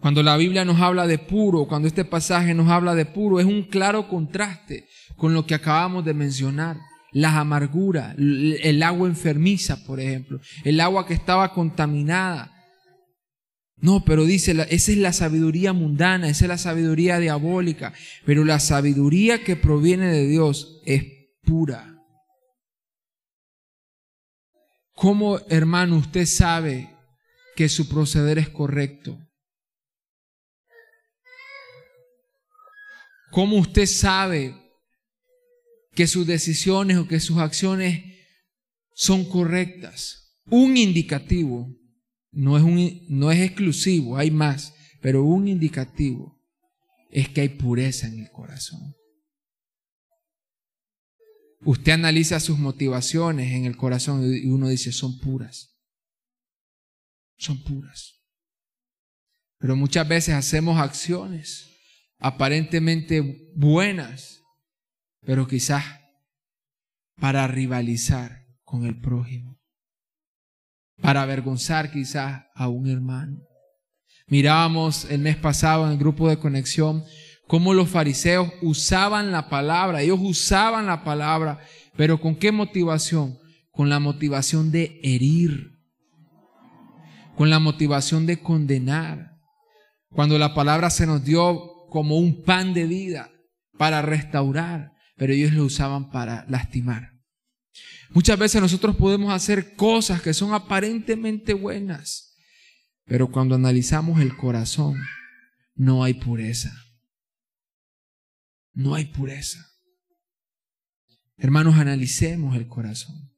Cuando 0.00 0.24
la 0.24 0.36
Biblia 0.36 0.64
nos 0.64 0.80
habla 0.80 1.06
de 1.06 1.18
puro, 1.18 1.68
cuando 1.68 1.86
este 1.86 2.04
pasaje 2.04 2.52
nos 2.52 2.68
habla 2.68 2.96
de 2.96 3.06
puro, 3.06 3.38
es 3.38 3.46
un 3.46 3.62
claro 3.62 4.08
contraste 4.08 4.88
con 5.16 5.32
lo 5.32 5.46
que 5.46 5.54
acabamos 5.54 6.04
de 6.04 6.12
mencionar. 6.12 6.76
Las 7.12 7.34
amarguras, 7.34 8.16
el 8.18 8.82
agua 8.82 9.06
enfermiza, 9.06 9.84
por 9.84 10.00
ejemplo, 10.00 10.40
el 10.64 10.80
agua 10.80 11.06
que 11.06 11.14
estaba 11.14 11.52
contaminada. 11.52 12.51
No, 13.82 14.04
pero 14.04 14.24
dice, 14.24 14.52
esa 14.70 14.92
es 14.92 14.98
la 14.98 15.12
sabiduría 15.12 15.72
mundana, 15.72 16.28
esa 16.28 16.44
es 16.44 16.48
la 16.48 16.56
sabiduría 16.56 17.18
diabólica, 17.18 17.92
pero 18.24 18.44
la 18.44 18.60
sabiduría 18.60 19.42
que 19.42 19.56
proviene 19.56 20.06
de 20.06 20.28
Dios 20.28 20.80
es 20.84 21.02
pura. 21.42 21.92
¿Cómo, 24.94 25.40
hermano, 25.48 25.96
usted 25.96 26.26
sabe 26.26 26.96
que 27.56 27.68
su 27.68 27.88
proceder 27.88 28.38
es 28.38 28.50
correcto? 28.50 29.18
¿Cómo 33.32 33.56
usted 33.56 33.86
sabe 33.86 34.54
que 35.96 36.06
sus 36.06 36.24
decisiones 36.24 36.98
o 36.98 37.08
que 37.08 37.18
sus 37.18 37.38
acciones 37.38 38.04
son 38.94 39.24
correctas? 39.24 40.38
Un 40.46 40.76
indicativo, 40.76 41.81
no 42.32 42.56
es, 42.56 42.62
un, 42.62 43.06
no 43.08 43.30
es 43.30 43.40
exclusivo, 43.40 44.16
hay 44.16 44.30
más, 44.30 44.74
pero 45.00 45.22
un 45.22 45.48
indicativo 45.48 46.40
es 47.10 47.28
que 47.28 47.42
hay 47.42 47.50
pureza 47.50 48.08
en 48.08 48.20
el 48.20 48.30
corazón. 48.30 48.96
Usted 51.64 51.92
analiza 51.92 52.40
sus 52.40 52.58
motivaciones 52.58 53.52
en 53.52 53.66
el 53.66 53.76
corazón 53.76 54.24
y 54.24 54.46
uno 54.46 54.68
dice, 54.68 54.90
son 54.90 55.18
puras. 55.20 55.78
Son 57.36 57.62
puras. 57.62 58.20
Pero 59.58 59.76
muchas 59.76 60.08
veces 60.08 60.34
hacemos 60.34 60.80
acciones 60.80 61.68
aparentemente 62.18 63.52
buenas, 63.54 64.42
pero 65.20 65.46
quizás 65.46 65.84
para 67.16 67.46
rivalizar 67.46 68.46
con 68.64 68.86
el 68.86 69.00
prójimo, 69.00 69.61
para 71.00 71.22
avergonzar 71.22 71.90
quizás 71.90 72.44
a 72.54 72.68
un 72.68 72.88
hermano. 72.88 73.38
Mirábamos 74.26 75.04
el 75.10 75.20
mes 75.20 75.36
pasado 75.36 75.86
en 75.86 75.92
el 75.92 75.98
grupo 75.98 76.28
de 76.28 76.38
conexión 76.38 77.04
cómo 77.46 77.74
los 77.74 77.90
fariseos 77.90 78.50
usaban 78.62 79.30
la 79.30 79.50
palabra, 79.50 80.00
ellos 80.00 80.18
usaban 80.22 80.86
la 80.86 81.04
palabra, 81.04 81.60
pero 81.96 82.20
¿con 82.20 82.36
qué 82.36 82.50
motivación? 82.50 83.38
Con 83.70 83.90
la 83.90 84.00
motivación 84.00 84.70
de 84.70 85.00
herir, 85.02 85.78
con 87.36 87.50
la 87.50 87.58
motivación 87.58 88.24
de 88.26 88.40
condenar. 88.40 89.32
Cuando 90.10 90.38
la 90.38 90.54
palabra 90.54 90.90
se 90.90 91.06
nos 91.06 91.24
dio 91.24 91.86
como 91.90 92.16
un 92.16 92.42
pan 92.42 92.72
de 92.72 92.86
vida 92.86 93.30
para 93.76 94.00
restaurar, 94.00 94.92
pero 95.16 95.32
ellos 95.32 95.52
lo 95.52 95.64
usaban 95.64 96.10
para 96.10 96.46
lastimar. 96.48 97.11
Muchas 98.14 98.38
veces 98.38 98.60
nosotros 98.60 98.96
podemos 98.96 99.32
hacer 99.32 99.74
cosas 99.74 100.20
que 100.20 100.34
son 100.34 100.52
aparentemente 100.52 101.54
buenas, 101.54 102.36
pero 103.04 103.30
cuando 103.30 103.54
analizamos 103.54 104.20
el 104.20 104.36
corazón, 104.36 104.96
no 105.74 106.04
hay 106.04 106.14
pureza. 106.14 106.72
No 108.74 108.94
hay 108.94 109.06
pureza. 109.06 109.66
Hermanos, 111.36 111.76
analicemos 111.76 112.56
el 112.56 112.68
corazón. 112.68 113.32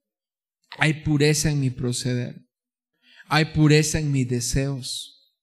Hay 0.78 1.04
pureza 1.04 1.50
en 1.50 1.60
mi 1.60 1.70
proceder. 1.70 2.46
Hay 3.28 3.46
pureza 3.46 3.98
en 3.98 4.12
mis 4.12 4.28
deseos. 4.28 5.34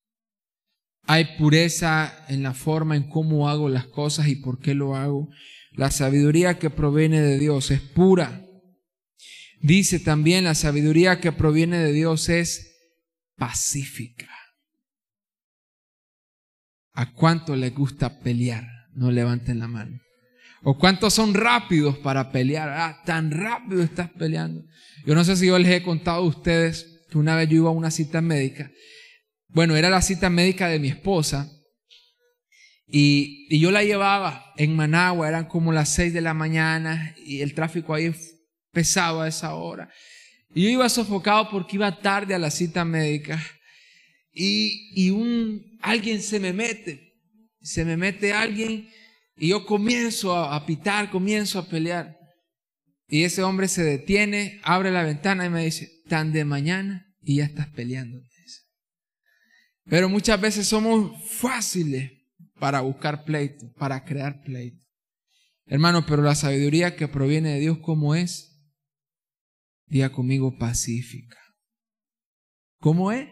Hay 1.03 1.37
pureza 1.37 2.25
en 2.27 2.43
la 2.43 2.53
forma 2.53 2.95
en 2.95 3.09
cómo 3.09 3.49
hago 3.49 3.69
las 3.69 3.87
cosas 3.87 4.27
y 4.27 4.35
por 4.35 4.59
qué 4.59 4.75
lo 4.75 4.95
hago. 4.95 5.29
La 5.71 5.89
sabiduría 5.89 6.59
que 6.59 6.69
proviene 6.69 7.21
de 7.21 7.39
Dios 7.39 7.71
es 7.71 7.81
pura. 7.81 8.45
Dice 9.62 10.00
también 10.00 10.43
la 10.43 10.56
sabiduría 10.56 11.19
que 11.19 11.32
proviene 11.32 11.80
de 11.80 11.93
Dios 11.93 12.30
es 12.30 12.76
pacífica. 13.38 14.30
¿A 16.93 17.13
cuánto 17.13 17.56
le 17.56 17.69
gusta 17.69 18.19
pelear? 18.19 18.67
No 18.93 19.12
levanten 19.12 19.60
la 19.60 19.67
mano. 19.67 20.00
¿O 20.63 20.78
cuántos 20.78 21.13
son 21.13 21.34
rápidos 21.34 21.97
para 21.97 22.32
pelear? 22.32 22.69
Ah, 22.69 23.02
tan 23.06 23.32
rápido 23.32 23.82
estás 23.82 24.12
peleando. 24.12 24.63
Yo 25.06 25.15
no 25.15 25.24
sé 25.24 25.36
si 25.36 25.47
yo 25.47 25.58
les 25.58 25.71
he 25.71 25.84
contado 25.84 26.17
a 26.17 26.28
ustedes 26.28 27.06
que 27.10 27.17
una 27.17 27.36
vez 27.36 27.50
yo 27.50 27.58
iba 27.58 27.69
a 27.69 27.74
una 27.74 27.91
cita 27.91 28.21
médica 28.21 28.71
bueno, 29.54 29.76
era 29.76 29.89
la 29.89 30.02
cita 30.02 30.30
médica 30.30 30.67
de 30.69 30.80
mi 30.80 30.88
esposa. 30.88 31.52
Y, 32.88 33.60
yo 33.60 33.71
la 33.71 33.84
llevaba 33.84 34.54
en 34.58 34.76
Managua, 34.76 35.28
eran 35.28 35.45
como 35.45 35.71
las 35.71 35.93
seis 35.93 36.13
de 36.13 36.21
la 36.21 36.34
mañana 36.34 37.15
y 37.26 37.41
el 37.41 37.54
tráfico 37.54 37.93
ahí 37.93 38.13
pesado 38.71 39.21
a 39.21 39.27
esa 39.27 39.53
hora. 39.55 39.89
Y 40.53 40.63
yo 40.63 40.69
iba 40.69 40.89
sofocado 40.89 41.49
porque 41.49 41.77
iba 41.77 41.99
tarde 41.99 42.34
a 42.34 42.39
la 42.39 42.51
cita 42.51 42.84
médica. 42.84 43.41
Y, 44.34 44.91
y 44.95 45.10
un, 45.10 45.77
alguien 45.81 46.21
se 46.21 46.39
me 46.39 46.53
mete, 46.53 47.13
se 47.62 47.84
me 47.84 47.97
mete 47.97 48.34
alguien 48.34 48.89
y 49.38 49.49
yo 49.49 49.65
comienzo 49.65 50.36
a, 50.36 50.55
a 50.55 50.65
pitar, 50.65 51.10
comienzo 51.10 51.60
a 51.60 51.67
pelear. 51.67 52.17
Y 53.07 53.23
ese 53.23 53.43
hombre 53.43 53.67
se 53.67 53.84
detiene, 53.84 54.62
abre 54.63 54.91
la 54.91 55.03
ventana 55.03 55.45
y 55.45 55.49
me 55.49 55.65
dice, 55.65 55.91
tan 56.07 56.31
de 56.31 56.45
mañana 56.45 57.05
y 57.21 57.38
ya 57.38 57.45
estás 57.45 57.67
peleando. 57.67 58.21
Pero 59.86 60.10
muchas 60.10 60.39
veces 60.39 60.67
somos 60.67 61.12
fáciles 61.29 62.12
para 62.60 62.81
buscar 62.81 63.25
pleito, 63.25 63.71
para 63.73 64.05
crear 64.05 64.41
pleito. 64.41 64.86
Hermano, 65.65 66.05
pero 66.05 66.21
la 66.21 66.36
sabiduría 66.36 66.95
que 66.95 67.07
proviene 67.07 67.53
de 67.53 67.60
Dios, 67.60 67.79
¿cómo 67.79 68.15
es? 68.15 68.50
Día 69.91 70.10
conmigo 70.10 70.58
pacífica. 70.58 71.38
¿Cómo 72.80 73.12
es? 73.12 73.27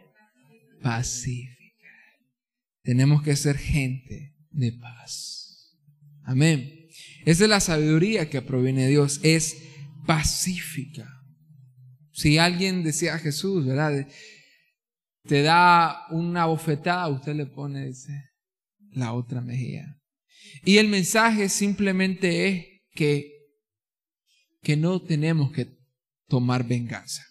Pacífica. 0.81 1.87
Tenemos 2.81 3.23
que 3.23 3.37
ser 3.37 3.57
gente 3.57 4.35
de 4.49 4.73
paz. 4.73 5.77
Amén. 6.23 6.89
Esa 7.23 7.45
es 7.45 7.49
la 7.49 7.61
sabiduría 7.61 8.29
que 8.29 8.41
proviene 8.41 8.83
de 8.83 8.89
Dios. 8.89 9.21
Es 9.23 9.55
pacífica. 10.05 11.07
Si 12.11 12.37
alguien 12.37 12.83
decía 12.83 13.15
a 13.15 13.19
Jesús, 13.19 13.65
¿verdad? 13.65 14.05
te 15.23 15.41
da 15.41 16.07
una 16.09 16.45
bofetada, 16.47 17.07
usted 17.07 17.35
le 17.35 17.45
pone 17.45 17.85
dice, 17.85 18.31
la 18.91 19.13
otra 19.13 19.39
mejilla. 19.39 19.97
Y 20.65 20.75
el 20.77 20.89
mensaje 20.89 21.47
simplemente 21.47 22.49
es 22.49 22.65
que, 22.95 23.31
que 24.61 24.75
no 24.75 25.01
tenemos 25.01 25.53
que 25.53 25.78
tomar 26.29 26.65
venganza. 26.65 27.25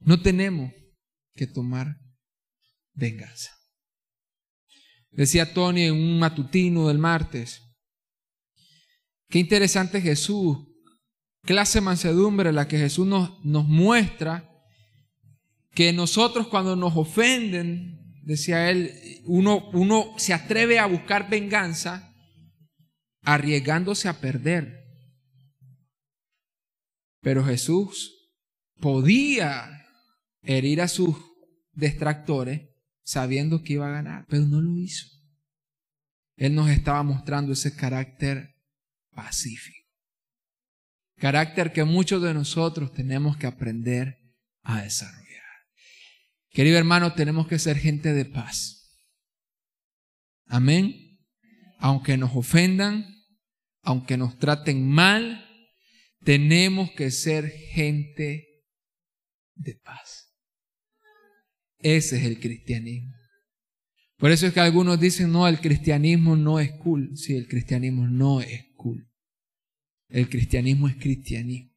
No 0.00 0.22
tenemos 0.22 0.72
que 1.34 1.46
tomar 1.46 1.98
venganza. 2.94 3.50
Decía 5.10 5.52
Tony 5.52 5.82
en 5.82 5.94
un 5.94 6.18
matutino 6.18 6.88
del 6.88 6.98
martes, 6.98 7.60
qué 9.28 9.40
interesante 9.40 10.00
Jesús, 10.00 10.58
clase 11.42 11.80
mansedumbre 11.80 12.52
la 12.52 12.68
que 12.68 12.78
Jesús 12.78 13.06
nos, 13.06 13.44
nos 13.44 13.66
muestra 13.66 14.48
que 15.74 15.92
nosotros 15.92 16.46
cuando 16.46 16.76
nos 16.76 16.96
ofenden, 16.96 18.22
decía 18.22 18.70
él, 18.70 18.92
uno, 19.24 19.70
uno 19.72 20.14
se 20.16 20.32
atreve 20.32 20.78
a 20.78 20.86
buscar 20.86 21.28
venganza 21.28 22.14
arriesgándose 23.22 24.08
a 24.08 24.20
perder. 24.20 24.80
Pero 27.20 27.44
Jesús 27.44 28.30
podía 28.80 29.86
herir 30.42 30.80
a 30.80 30.88
sus 30.88 31.16
detractores 31.72 32.68
sabiendo 33.02 33.62
que 33.62 33.74
iba 33.74 33.88
a 33.88 33.92
ganar, 33.92 34.26
pero 34.28 34.46
no 34.46 34.60
lo 34.60 34.78
hizo. 34.78 35.06
Él 36.36 36.54
nos 36.54 36.70
estaba 36.70 37.02
mostrando 37.02 37.52
ese 37.52 37.76
carácter 37.76 38.54
pacífico. 39.10 39.78
Carácter 41.16 41.72
que 41.72 41.84
muchos 41.84 42.22
de 42.22 42.32
nosotros 42.32 42.94
tenemos 42.94 43.36
que 43.36 43.46
aprender 43.46 44.18
a 44.62 44.80
desarrollar. 44.82 45.28
Querido 46.48 46.78
hermano, 46.78 47.12
tenemos 47.12 47.46
que 47.46 47.58
ser 47.58 47.76
gente 47.76 48.14
de 48.14 48.24
paz. 48.24 48.98
Amén. 50.46 51.18
Aunque 51.78 52.16
nos 52.16 52.34
ofendan, 52.34 53.06
aunque 53.82 54.16
nos 54.16 54.38
traten 54.38 54.88
mal, 54.88 55.46
tenemos 56.30 56.92
que 56.92 57.10
ser 57.10 57.50
gente 57.50 58.62
de 59.56 59.74
paz. 59.74 60.32
Ese 61.78 62.18
es 62.18 62.22
el 62.22 62.38
cristianismo. 62.38 63.12
Por 64.16 64.30
eso 64.30 64.46
es 64.46 64.52
que 64.52 64.60
algunos 64.60 65.00
dicen, 65.00 65.32
no, 65.32 65.48
el 65.48 65.58
cristianismo 65.58 66.36
no 66.36 66.60
es 66.60 66.70
cool. 66.84 67.16
Sí, 67.16 67.34
el 67.34 67.48
cristianismo 67.48 68.06
no 68.06 68.40
es 68.40 68.64
cool. 68.76 69.10
El 70.08 70.28
cristianismo 70.28 70.86
es 70.86 70.94
cristianismo. 70.94 71.72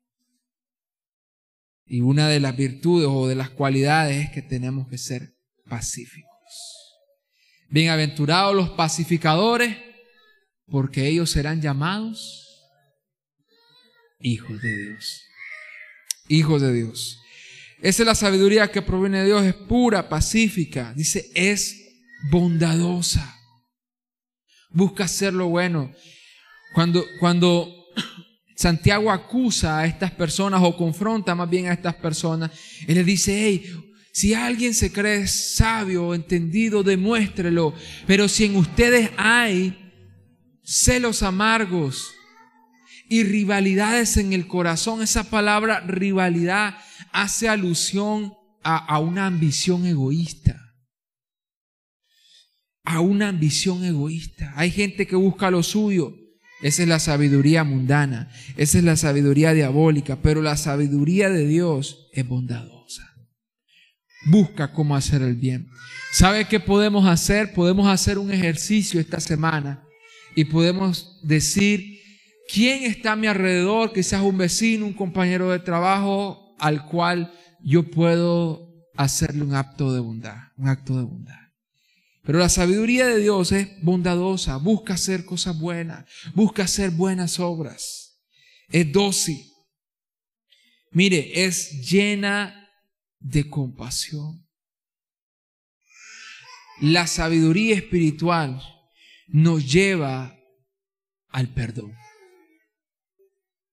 Y 1.87 2.01
una 2.01 2.29
de 2.29 2.39
las 2.39 2.55
virtudes 2.55 3.07
o 3.09 3.27
de 3.27 3.33
las 3.33 3.49
cualidades 3.49 4.25
es 4.25 4.29
que 4.29 4.43
tenemos 4.43 4.87
que 4.87 4.99
ser 4.99 5.35
pacíficos. 5.65 6.29
Bienaventurados 7.71 8.55
los 8.55 8.69
pacificadores, 8.69 9.75
porque 10.67 11.07
ellos 11.07 11.31
serán 11.31 11.59
llamados 11.59 12.42
hijos 14.23 14.61
de 14.61 14.75
Dios. 14.75 15.23
Hijos 16.27 16.61
de 16.61 16.73
Dios. 16.73 17.19
Esa 17.81 18.03
es 18.03 18.07
la 18.07 18.15
sabiduría 18.15 18.71
que 18.71 18.81
proviene 18.81 19.19
de 19.19 19.25
Dios, 19.25 19.43
es 19.43 19.53
pura, 19.53 20.09
pacífica. 20.09 20.93
Dice, 20.95 21.29
es 21.35 21.83
bondadosa. 22.31 23.37
Busca 24.71 25.03
hacer 25.03 25.33
lo 25.33 25.49
bueno. 25.49 25.93
Cuando, 26.73 27.05
cuando 27.19 27.69
Santiago 28.55 29.11
acusa 29.11 29.79
a 29.79 29.85
estas 29.85 30.11
personas 30.11 30.61
o 30.63 30.75
confronta 30.75 31.35
más 31.35 31.49
bien 31.49 31.67
a 31.67 31.73
estas 31.73 31.95
personas, 31.95 32.51
él 32.87 32.95
les 32.95 33.05
dice, 33.05 33.37
hey, 33.37 33.69
si 34.13 34.33
alguien 34.33 34.73
se 34.73 34.91
cree 34.91 35.27
sabio 35.27 36.07
o 36.07 36.15
entendido, 36.15 36.83
demuéstrelo. 36.83 37.73
Pero 38.07 38.29
si 38.29 38.45
en 38.45 38.55
ustedes 38.55 39.11
hay 39.17 39.91
celos 40.63 41.21
amargos 41.21 42.12
y 43.09 43.23
rivalidades 43.23 44.17
en 44.17 44.33
el 44.33 44.47
corazón, 44.47 45.01
esa 45.01 45.29
palabra 45.29 45.81
rivalidad 45.81 46.77
hace 47.11 47.49
alusión 47.49 48.33
a, 48.63 48.77
a 48.77 48.99
una 48.99 49.25
ambición 49.25 49.85
egoísta 49.85 50.63
a 52.83 52.99
una 52.99 53.29
ambición 53.29 53.83
egoísta. 53.83 54.53
Hay 54.55 54.71
gente 54.71 55.07
que 55.07 55.15
busca 55.15 55.49
lo 55.49 55.63
suyo, 55.63 56.15
esa 56.61 56.83
es 56.83 56.87
la 56.87 56.99
sabiduría 56.99 57.63
mundana, 57.63 58.29
esa 58.57 58.77
es 58.77 58.83
la 58.83 58.95
sabiduría 58.95 59.53
diabólica, 59.53 60.21
pero 60.21 60.41
la 60.41 60.57
sabiduría 60.57 61.29
de 61.29 61.47
Dios 61.47 62.09
es 62.13 62.27
bondadosa. 62.27 63.03
Busca 64.25 64.71
cómo 64.71 64.95
hacer 64.95 65.21
el 65.21 65.35
bien. 65.35 65.67
¿Sabe 66.13 66.45
qué 66.45 66.59
podemos 66.59 67.05
hacer? 67.07 67.53
Podemos 67.53 67.87
hacer 67.87 68.17
un 68.17 68.31
ejercicio 68.31 68.99
esta 69.01 69.19
semana 69.19 69.83
y 70.35 70.45
podemos 70.45 71.19
decir, 71.23 71.92
¿quién 72.53 72.83
está 72.83 73.13
a 73.13 73.15
mi 73.15 73.27
alrededor? 73.27 73.91
Quizás 73.93 74.21
un 74.21 74.37
vecino, 74.37 74.85
un 74.85 74.93
compañero 74.93 75.49
de 75.49 75.59
trabajo 75.59 76.55
al 76.59 76.85
cual 76.85 77.33
yo 77.63 77.89
puedo 77.89 78.69
hacerle 78.95 79.43
un 79.43 79.55
acto 79.55 79.91
de 79.91 79.99
bondad, 79.99 80.37
un 80.55 80.69
acto 80.69 80.95
de 80.97 81.03
bondad. 81.03 81.39
Pero 82.21 82.39
la 82.39 82.49
sabiduría 82.49 83.07
de 83.07 83.19
Dios 83.19 83.51
es 83.51 83.69
bondadosa, 83.81 84.57
busca 84.57 84.93
hacer 84.93 85.25
cosas 85.25 85.57
buenas, 85.57 86.05
busca 86.35 86.63
hacer 86.63 86.91
buenas 86.91 87.39
obras, 87.39 88.21
es 88.69 88.91
dócil. 88.91 89.43
Mire, 90.91 91.45
es 91.45 91.89
llena 91.89 92.69
de 93.19 93.49
compasión. 93.49 94.47
La 96.81 97.07
sabiduría 97.07 97.75
espiritual 97.75 98.61
nos 99.27 99.69
lleva 99.69 100.37
al 101.29 101.51
perdón, 101.53 101.93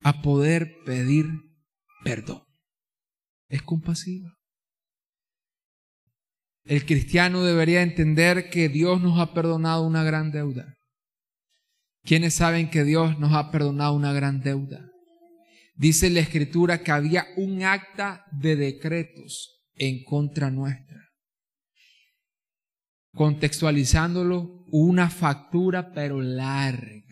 a 0.00 0.22
poder 0.22 0.76
pedir 0.84 1.26
perdón. 2.02 2.42
Es 3.48 3.62
compasiva. 3.62 4.34
El 6.64 6.84
cristiano 6.86 7.42
debería 7.42 7.82
entender 7.82 8.50
que 8.50 8.68
Dios 8.68 9.00
nos 9.00 9.18
ha 9.18 9.34
perdonado 9.34 9.82
una 9.86 10.04
gran 10.04 10.30
deuda. 10.30 10.76
¿Quiénes 12.02 12.34
saben 12.34 12.70
que 12.70 12.84
Dios 12.84 13.18
nos 13.18 13.32
ha 13.32 13.50
perdonado 13.50 13.94
una 13.94 14.12
gran 14.12 14.40
deuda? 14.40 14.88
Dice 15.74 16.10
la 16.10 16.20
escritura 16.20 16.82
que 16.82 16.92
había 16.92 17.26
un 17.36 17.62
acta 17.62 18.24
de 18.32 18.56
decretos 18.56 19.64
en 19.74 20.04
contra 20.04 20.50
nuestra. 20.50 21.08
Contextualizándolo, 23.12 24.64
una 24.70 25.10
factura 25.10 25.92
pero 25.92 26.20
larga, 26.20 27.09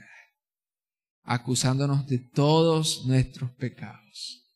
acusándonos 1.29 2.07
de 2.07 2.19
todos 2.19 3.05
nuestros 3.07 3.51
pecados. 3.53 4.47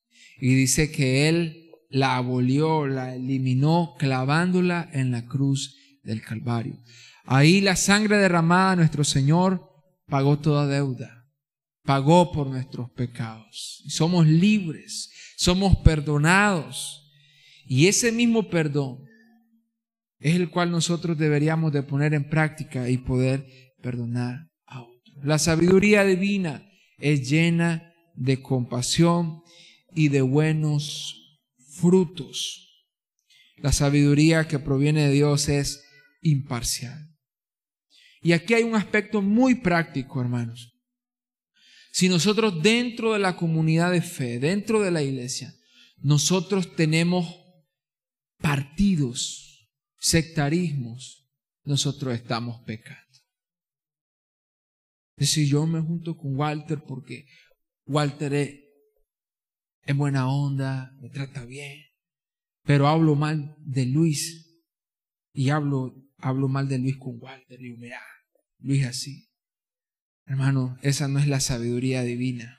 Y 0.40 0.54
dice 0.54 0.90
que 0.90 1.28
Él 1.28 1.70
la 1.90 2.16
abolió, 2.16 2.86
la 2.86 3.14
eliminó 3.14 3.94
clavándola 3.98 4.88
en 4.92 5.10
la 5.10 5.26
cruz 5.26 5.76
del 6.02 6.22
Calvario. 6.22 6.82
Ahí 7.24 7.60
la 7.60 7.76
sangre 7.76 8.16
derramada 8.16 8.76
nuestro 8.76 9.04
Señor 9.04 9.70
pagó 10.06 10.38
toda 10.38 10.66
deuda, 10.66 11.26
pagó 11.84 12.32
por 12.32 12.46
nuestros 12.46 12.90
pecados. 12.92 13.84
Somos 13.88 14.26
libres, 14.26 15.10
somos 15.36 15.76
perdonados. 15.84 17.12
Y 17.66 17.86
ese 17.86 18.12
mismo 18.12 18.48
perdón 18.48 19.04
es 20.18 20.36
el 20.36 20.48
cual 20.48 20.70
nosotros 20.70 21.18
deberíamos 21.18 21.70
de 21.70 21.82
poner 21.82 22.14
en 22.14 22.28
práctica 22.28 22.88
y 22.88 22.96
poder 22.96 23.46
perdonar. 23.82 24.51
La 25.22 25.38
sabiduría 25.38 26.04
divina 26.04 26.70
es 26.98 27.28
llena 27.28 27.94
de 28.14 28.40
compasión 28.40 29.42
y 29.94 30.08
de 30.08 30.22
buenos 30.22 31.40
frutos. 31.80 32.86
La 33.56 33.72
sabiduría 33.72 34.48
que 34.48 34.58
proviene 34.58 35.06
de 35.06 35.12
Dios 35.12 35.48
es 35.48 35.84
imparcial. 36.22 37.12
Y 38.22 38.32
aquí 38.32 38.54
hay 38.54 38.62
un 38.62 38.76
aspecto 38.76 39.20
muy 39.20 39.56
práctico, 39.56 40.20
hermanos. 40.20 40.72
Si 41.92 42.08
nosotros 42.08 42.62
dentro 42.62 43.12
de 43.12 43.18
la 43.18 43.36
comunidad 43.36 43.90
de 43.92 44.00
fe, 44.00 44.38
dentro 44.38 44.80
de 44.80 44.90
la 44.90 45.02
iglesia, 45.02 45.54
nosotros 45.98 46.74
tenemos 46.74 47.36
partidos, 48.38 49.68
sectarismos, 49.98 51.28
nosotros 51.64 52.14
estamos 52.14 52.60
pecando. 52.64 53.11
Decir, 55.22 55.46
yo 55.46 55.68
me 55.68 55.80
junto 55.80 56.16
con 56.16 56.36
Walter 56.36 56.82
porque 56.82 57.28
Walter 57.86 58.34
es, 58.34 58.58
es 59.82 59.96
buena 59.96 60.28
onda, 60.28 60.96
me 61.00 61.10
trata 61.10 61.44
bien, 61.44 61.80
pero 62.64 62.88
hablo 62.88 63.14
mal 63.14 63.54
de 63.60 63.86
Luis 63.86 64.60
y 65.32 65.50
hablo, 65.50 65.94
hablo 66.18 66.48
mal 66.48 66.66
de 66.66 66.80
Luis 66.80 66.96
con 66.96 67.22
Walter. 67.22 67.60
Y 67.60 67.66
digo, 67.66 67.76
mira, 67.78 68.00
Luis 68.58 68.84
así. 68.84 69.28
Hermano, 70.26 70.76
esa 70.82 71.06
no 71.06 71.20
es 71.20 71.28
la 71.28 71.38
sabiduría 71.38 72.02
divina. 72.02 72.58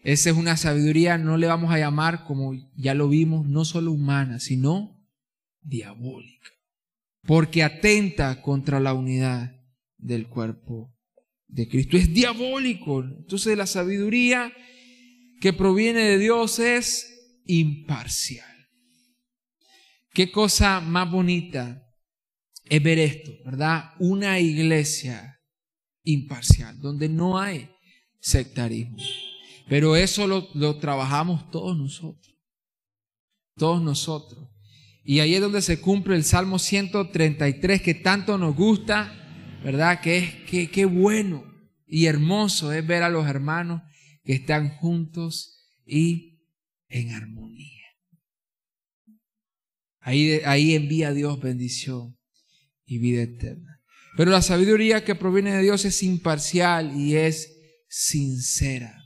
Esa 0.00 0.28
es 0.28 0.36
una 0.36 0.58
sabiduría, 0.58 1.16
no 1.16 1.38
le 1.38 1.46
vamos 1.46 1.72
a 1.72 1.78
llamar, 1.78 2.24
como 2.24 2.52
ya 2.76 2.92
lo 2.92 3.08
vimos, 3.08 3.48
no 3.48 3.64
solo 3.64 3.92
humana, 3.92 4.40
sino 4.40 5.02
diabólica. 5.62 6.50
Porque 7.22 7.62
atenta 7.62 8.42
contra 8.42 8.78
la 8.78 8.92
unidad 8.92 9.58
del 9.96 10.28
cuerpo 10.28 10.94
de 11.48 11.68
Cristo. 11.68 11.96
Es 11.96 12.12
diabólico. 12.12 13.02
Entonces 13.02 13.56
la 13.56 13.66
sabiduría 13.66 14.52
que 15.40 15.52
proviene 15.52 16.00
de 16.00 16.18
Dios 16.18 16.58
es 16.58 17.40
imparcial. 17.46 18.46
Qué 20.12 20.30
cosa 20.30 20.80
más 20.80 21.10
bonita 21.10 21.82
es 22.64 22.82
ver 22.82 22.98
esto, 22.98 23.32
¿verdad? 23.44 23.92
Una 23.98 24.38
iglesia 24.40 25.40
imparcial, 26.02 26.78
donde 26.80 27.08
no 27.08 27.38
hay 27.38 27.70
sectarismo. 28.20 28.98
Pero 29.68 29.96
eso 29.96 30.26
lo, 30.26 30.48
lo 30.54 30.78
trabajamos 30.78 31.50
todos 31.50 31.76
nosotros. 31.76 32.34
Todos 33.56 33.82
nosotros. 33.82 34.48
Y 35.04 35.20
ahí 35.20 35.34
es 35.34 35.40
donde 35.40 35.62
se 35.62 35.80
cumple 35.80 36.16
el 36.16 36.24
Salmo 36.24 36.58
133 36.58 37.80
que 37.80 37.94
tanto 37.94 38.36
nos 38.36 38.54
gusta, 38.54 39.27
¿verdad? 39.62 40.00
Que 40.00 40.18
es 40.18 40.34
que, 40.48 40.70
qué 40.70 40.84
bueno 40.84 41.44
y 41.86 42.06
hermoso 42.06 42.72
es 42.72 42.86
ver 42.86 43.02
a 43.02 43.10
los 43.10 43.26
hermanos 43.26 43.82
que 44.24 44.34
están 44.34 44.68
juntos 44.68 45.66
y 45.86 46.40
en 46.88 47.12
armonía. 47.12 47.84
Ahí, 50.00 50.40
ahí 50.44 50.74
envía 50.74 51.12
Dios 51.12 51.40
bendición 51.40 52.18
y 52.86 52.98
vida 52.98 53.22
eterna. 53.22 53.82
Pero 54.16 54.30
la 54.30 54.42
sabiduría 54.42 55.04
que 55.04 55.14
proviene 55.14 55.52
de 55.52 55.62
Dios 55.62 55.84
es 55.84 56.02
imparcial 56.02 56.98
y 56.98 57.16
es 57.16 57.56
sincera. 57.88 59.04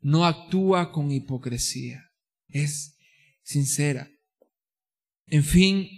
No 0.00 0.26
actúa 0.26 0.92
con 0.92 1.10
hipocresía. 1.10 2.10
Es 2.48 2.98
sincera. 3.42 4.10
En 5.26 5.44
fin, 5.44 5.88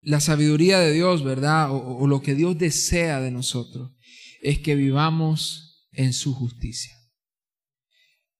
la 0.00 0.20
sabiduría 0.20 0.78
de 0.78 0.92
Dios, 0.92 1.24
¿verdad? 1.24 1.70
O, 1.70 2.06
lo 2.06 2.22
que 2.22 2.34
Dios 2.34 2.56
desea 2.58 3.20
de 3.20 3.30
nosotros 3.30 3.92
es 4.40 4.58
que 4.60 4.74
vivamos 4.74 5.88
en 5.92 6.12
su 6.12 6.34
justicia. 6.34 6.94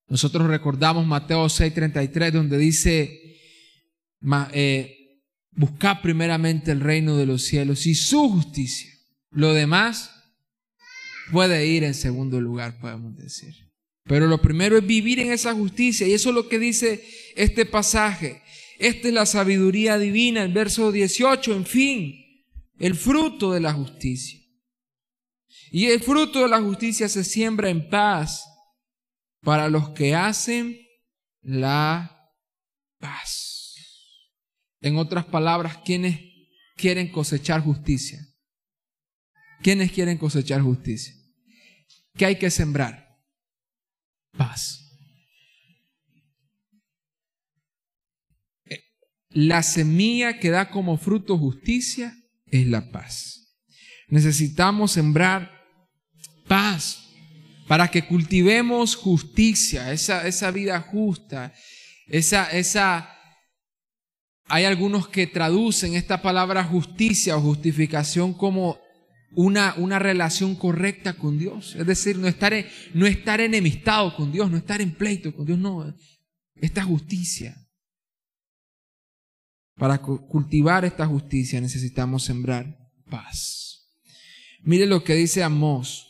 Nosotros 0.06 0.46
recordamos 0.46 1.06
Mateo 1.06 1.46
6:33 1.46 2.32
donde 2.32 2.58
dice, 2.58 3.36
eh, 4.52 5.22
buscad 5.50 6.00
primeramente 6.00 6.70
el 6.70 6.80
reino 6.80 7.16
de 7.16 7.26
los 7.26 7.42
cielos 7.42 7.86
y 7.86 7.94
su 7.94 8.30
justicia. 8.30 8.90
Lo 9.30 9.52
demás 9.52 10.10
puede 11.30 11.66
ir 11.66 11.84
en 11.84 11.94
segundo 11.94 12.40
lugar, 12.40 12.78
podemos 12.80 13.16
decir. 13.16 13.54
Pero 14.04 14.26
lo 14.26 14.40
primero 14.40 14.78
es 14.78 14.86
vivir 14.86 15.20
en 15.20 15.32
esa 15.32 15.54
justicia 15.54 16.06
y 16.06 16.14
eso 16.14 16.30
es 16.30 16.34
lo 16.34 16.48
que 16.48 16.58
dice 16.58 17.04
este 17.36 17.66
pasaje. 17.66 18.42
Esta 18.78 19.08
es 19.08 19.14
la 19.14 19.26
sabiduría 19.26 19.98
divina, 19.98 20.42
el 20.42 20.52
verso 20.52 20.92
18, 20.92 21.52
en 21.52 21.66
fin, 21.66 22.14
el 22.78 22.94
fruto 22.94 23.52
de 23.52 23.60
la 23.60 23.72
justicia. 23.72 24.38
Y 25.70 25.86
el 25.86 26.00
fruto 26.00 26.42
de 26.42 26.48
la 26.48 26.60
justicia 26.60 27.08
se 27.08 27.24
siembra 27.24 27.70
en 27.70 27.90
paz 27.90 28.44
para 29.42 29.68
los 29.68 29.90
que 29.90 30.14
hacen 30.14 30.78
la 31.42 32.32
paz. 32.98 33.74
En 34.80 34.96
otras 34.96 35.24
palabras, 35.26 35.78
¿quiénes 35.84 36.20
quieren 36.76 37.10
cosechar 37.10 37.60
justicia? 37.62 38.24
¿Quiénes 39.60 39.90
quieren 39.90 40.18
cosechar 40.18 40.62
justicia? 40.62 41.14
¿Qué 42.14 42.26
hay 42.26 42.38
que 42.38 42.50
sembrar? 42.50 43.18
Paz. 44.36 44.87
La 49.40 49.62
semilla 49.62 50.40
que 50.40 50.50
da 50.50 50.68
como 50.68 50.96
fruto 50.96 51.38
justicia 51.38 52.12
es 52.46 52.66
la 52.66 52.90
paz. 52.90 53.54
Necesitamos 54.08 54.90
sembrar 54.90 55.52
paz 56.48 57.08
para 57.68 57.86
que 57.88 58.04
cultivemos 58.04 58.96
justicia, 58.96 59.92
esa, 59.92 60.26
esa 60.26 60.50
vida 60.50 60.80
justa, 60.80 61.54
esa, 62.08 62.50
esa... 62.50 63.14
Hay 64.46 64.64
algunos 64.64 65.06
que 65.06 65.28
traducen 65.28 65.94
esta 65.94 66.20
palabra 66.20 66.64
justicia 66.64 67.36
o 67.36 67.40
justificación 67.40 68.34
como 68.34 68.80
una, 69.36 69.72
una 69.76 70.00
relación 70.00 70.56
correcta 70.56 71.12
con 71.12 71.38
Dios. 71.38 71.76
Es 71.76 71.86
decir, 71.86 72.18
no 72.18 72.26
estar, 72.26 72.52
no 72.92 73.06
estar 73.06 73.40
enemistado 73.40 74.16
con 74.16 74.32
Dios, 74.32 74.50
no 74.50 74.56
estar 74.56 74.80
en 74.80 74.96
pleito 74.96 75.32
con 75.32 75.46
Dios, 75.46 75.60
no. 75.60 75.94
Esta 76.56 76.82
justicia. 76.82 77.67
Para 79.78 79.98
cultivar 79.98 80.84
esta 80.84 81.06
justicia 81.06 81.60
necesitamos 81.60 82.24
sembrar 82.24 82.76
paz. 83.08 83.88
Mire 84.62 84.86
lo 84.86 85.04
que 85.04 85.14
dice 85.14 85.42
Amós 85.42 86.08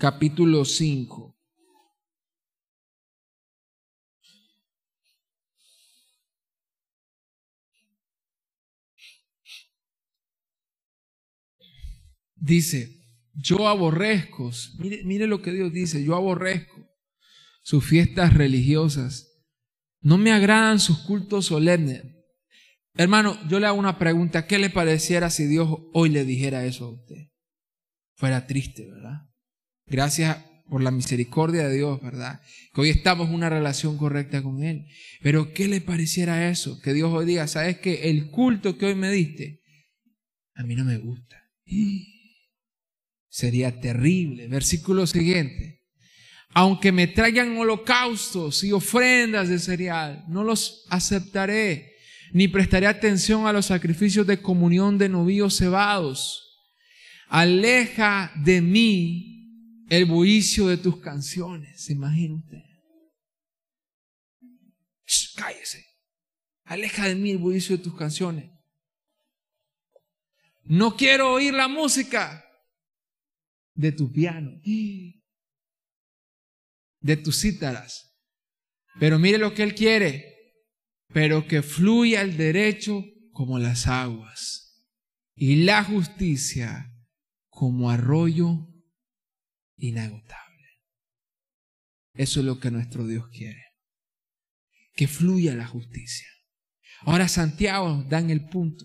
capítulo 0.00 0.64
5. 0.64 1.36
Dice, 12.36 12.98
yo 13.34 13.68
aborrezco, 13.68 14.50
mire, 14.78 15.04
mire 15.04 15.26
lo 15.26 15.42
que 15.42 15.52
Dios 15.52 15.70
dice, 15.72 16.02
yo 16.02 16.16
aborrezco 16.16 16.88
sus 17.62 17.84
fiestas 17.84 18.32
religiosas, 18.32 19.29
no 20.00 20.18
me 20.18 20.32
agradan 20.32 20.80
sus 20.80 20.98
cultos 21.00 21.46
solemnes. 21.46 22.02
Hermano, 22.94 23.38
yo 23.48 23.60
le 23.60 23.66
hago 23.66 23.78
una 23.78 23.98
pregunta, 23.98 24.46
¿qué 24.46 24.58
le 24.58 24.70
pareciera 24.70 25.30
si 25.30 25.46
Dios 25.46 25.68
hoy 25.92 26.10
le 26.10 26.24
dijera 26.24 26.64
eso 26.64 26.86
a 26.86 26.92
usted? 26.92 27.28
Fuera 28.14 28.46
triste, 28.46 28.86
¿verdad? 28.90 29.28
Gracias 29.86 30.38
por 30.68 30.82
la 30.82 30.90
misericordia 30.90 31.68
de 31.68 31.76
Dios, 31.76 32.00
¿verdad? 32.00 32.40
Que 32.72 32.80
hoy 32.80 32.90
estamos 32.90 33.28
en 33.28 33.34
una 33.34 33.50
relación 33.50 33.98
correcta 33.98 34.42
con 34.42 34.62
Él. 34.62 34.86
Pero 35.22 35.52
¿qué 35.52 35.68
le 35.68 35.80
pareciera 35.80 36.48
eso? 36.48 36.80
Que 36.80 36.92
Dios 36.92 37.12
hoy 37.12 37.26
diga, 37.26 37.46
¿sabes 37.48 37.78
que 37.78 38.10
El 38.10 38.30
culto 38.30 38.78
que 38.78 38.86
hoy 38.86 38.94
me 38.94 39.10
diste, 39.10 39.62
a 40.54 40.62
mí 40.62 40.74
no 40.74 40.84
me 40.84 40.98
gusta. 40.98 41.36
Sería 43.28 43.80
terrible. 43.80 44.48
Versículo 44.48 45.06
siguiente. 45.06 45.79
Aunque 46.52 46.90
me 46.90 47.06
traigan 47.06 47.56
holocaustos 47.56 48.64
y 48.64 48.72
ofrendas 48.72 49.48
de 49.48 49.58
cereal, 49.58 50.24
no 50.28 50.42
los 50.42 50.84
aceptaré, 50.90 51.94
ni 52.32 52.48
prestaré 52.48 52.86
atención 52.86 53.46
a 53.46 53.52
los 53.52 53.66
sacrificios 53.66 54.26
de 54.26 54.42
comunión 54.42 54.98
de 54.98 55.08
novillos 55.08 55.56
cebados. 55.56 56.46
Aleja 57.28 58.32
de 58.44 58.60
mí 58.60 59.86
el 59.88 60.04
bullicio 60.04 60.66
de 60.66 60.76
tus 60.76 61.00
canciones, 61.00 61.88
imagínate. 61.90 62.64
cállese. 65.36 65.86
Aleja 66.64 67.06
de 67.06 67.14
mí 67.14 67.30
el 67.30 67.38
bullicio 67.38 67.76
de 67.76 67.82
tus 67.82 67.96
canciones. 67.96 68.50
No 70.64 70.96
quiero 70.96 71.32
oír 71.32 71.54
la 71.54 71.66
música 71.66 72.44
de 73.74 73.92
tu 73.92 74.12
piano, 74.12 74.60
de 77.00 77.16
tus 77.16 77.40
cítaras. 77.40 78.16
Pero 78.98 79.18
mire 79.18 79.38
lo 79.38 79.54
que 79.54 79.62
Él 79.62 79.74
quiere, 79.74 80.54
pero 81.08 81.46
que 81.46 81.62
fluya 81.62 82.22
el 82.22 82.36
derecho 82.36 83.04
como 83.32 83.58
las 83.58 83.86
aguas 83.86 84.86
y 85.34 85.64
la 85.64 85.82
justicia 85.84 86.94
como 87.48 87.90
arroyo 87.90 88.68
inagotable. 89.76 90.50
Eso 92.14 92.40
es 92.40 92.46
lo 92.46 92.60
que 92.60 92.70
nuestro 92.70 93.06
Dios 93.06 93.28
quiere. 93.28 93.64
Que 94.94 95.08
fluya 95.08 95.54
la 95.54 95.66
justicia. 95.66 96.26
Ahora 97.02 97.28
Santiago 97.28 98.04
dan 98.08 98.30
el 98.30 98.48
punto. 98.48 98.84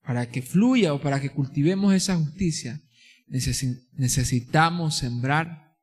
Para 0.00 0.30
que 0.30 0.40
fluya 0.40 0.94
o 0.94 1.00
para 1.00 1.20
que 1.20 1.30
cultivemos 1.30 1.92
esa 1.92 2.16
justicia, 2.16 2.80
necesitamos 3.28 4.96
sembrar 4.96 5.76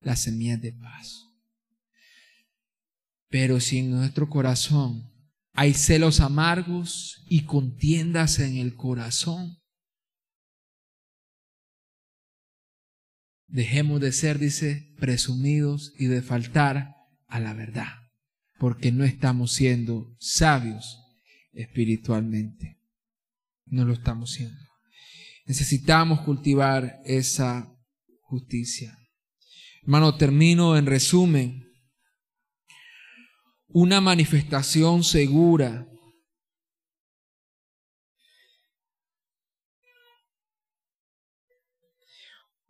las 0.00 0.20
semillas 0.20 0.60
de 0.60 0.72
paz. 0.72 1.28
Pero 3.28 3.60
si 3.60 3.78
en 3.78 3.90
nuestro 3.90 4.28
corazón 4.28 5.10
hay 5.52 5.74
celos 5.74 6.20
amargos 6.20 7.24
y 7.28 7.44
contiendas 7.44 8.38
en 8.38 8.56
el 8.56 8.74
corazón, 8.74 9.62
Dejemos 13.52 14.00
de 14.00 14.12
ser, 14.12 14.38
dice, 14.38 14.94
presumidos 14.98 15.92
y 15.98 16.06
de 16.06 16.22
faltar 16.22 16.96
a 17.26 17.38
la 17.38 17.52
verdad, 17.52 18.10
porque 18.58 18.92
no 18.92 19.04
estamos 19.04 19.52
siendo 19.52 20.16
sabios 20.18 20.98
espiritualmente. 21.52 22.80
No 23.66 23.84
lo 23.84 23.92
estamos 23.92 24.30
siendo. 24.30 24.71
Necesitamos 25.46 26.20
cultivar 26.20 27.00
esa 27.04 27.74
justicia. 28.20 28.96
Hermano, 29.82 30.16
termino 30.16 30.76
en 30.76 30.86
resumen. 30.86 31.68
Una 33.68 34.00
manifestación 34.00 35.02
segura 35.02 35.88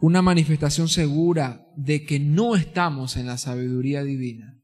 una 0.03 0.21
manifestación 0.21 0.89
segura 0.89 1.65
de 1.77 2.05
que 2.05 2.19
no 2.19 2.57
estamos 2.57 3.17
en 3.17 3.27
la 3.27 3.39
sabiduría 3.39 4.03
divina 4.03 4.61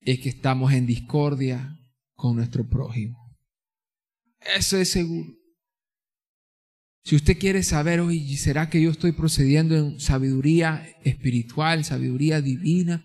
es 0.00 0.20
que 0.20 0.28
estamos 0.28 0.74
en 0.74 0.84
discordia 0.84 1.80
con 2.12 2.36
nuestro 2.36 2.68
prójimo. 2.68 3.16
Eso 4.58 4.76
es 4.76 4.90
seguro. 4.90 5.32
Si 7.04 7.16
usted 7.16 7.38
quiere 7.38 7.62
saber, 7.62 8.00
hoy, 8.00 8.36
¿será 8.36 8.70
que 8.70 8.80
yo 8.80 8.90
estoy 8.90 9.12
procediendo 9.12 9.76
en 9.76 10.00
sabiduría 10.00 10.88
espiritual, 11.04 11.84
sabiduría 11.84 12.40
divina? 12.40 13.04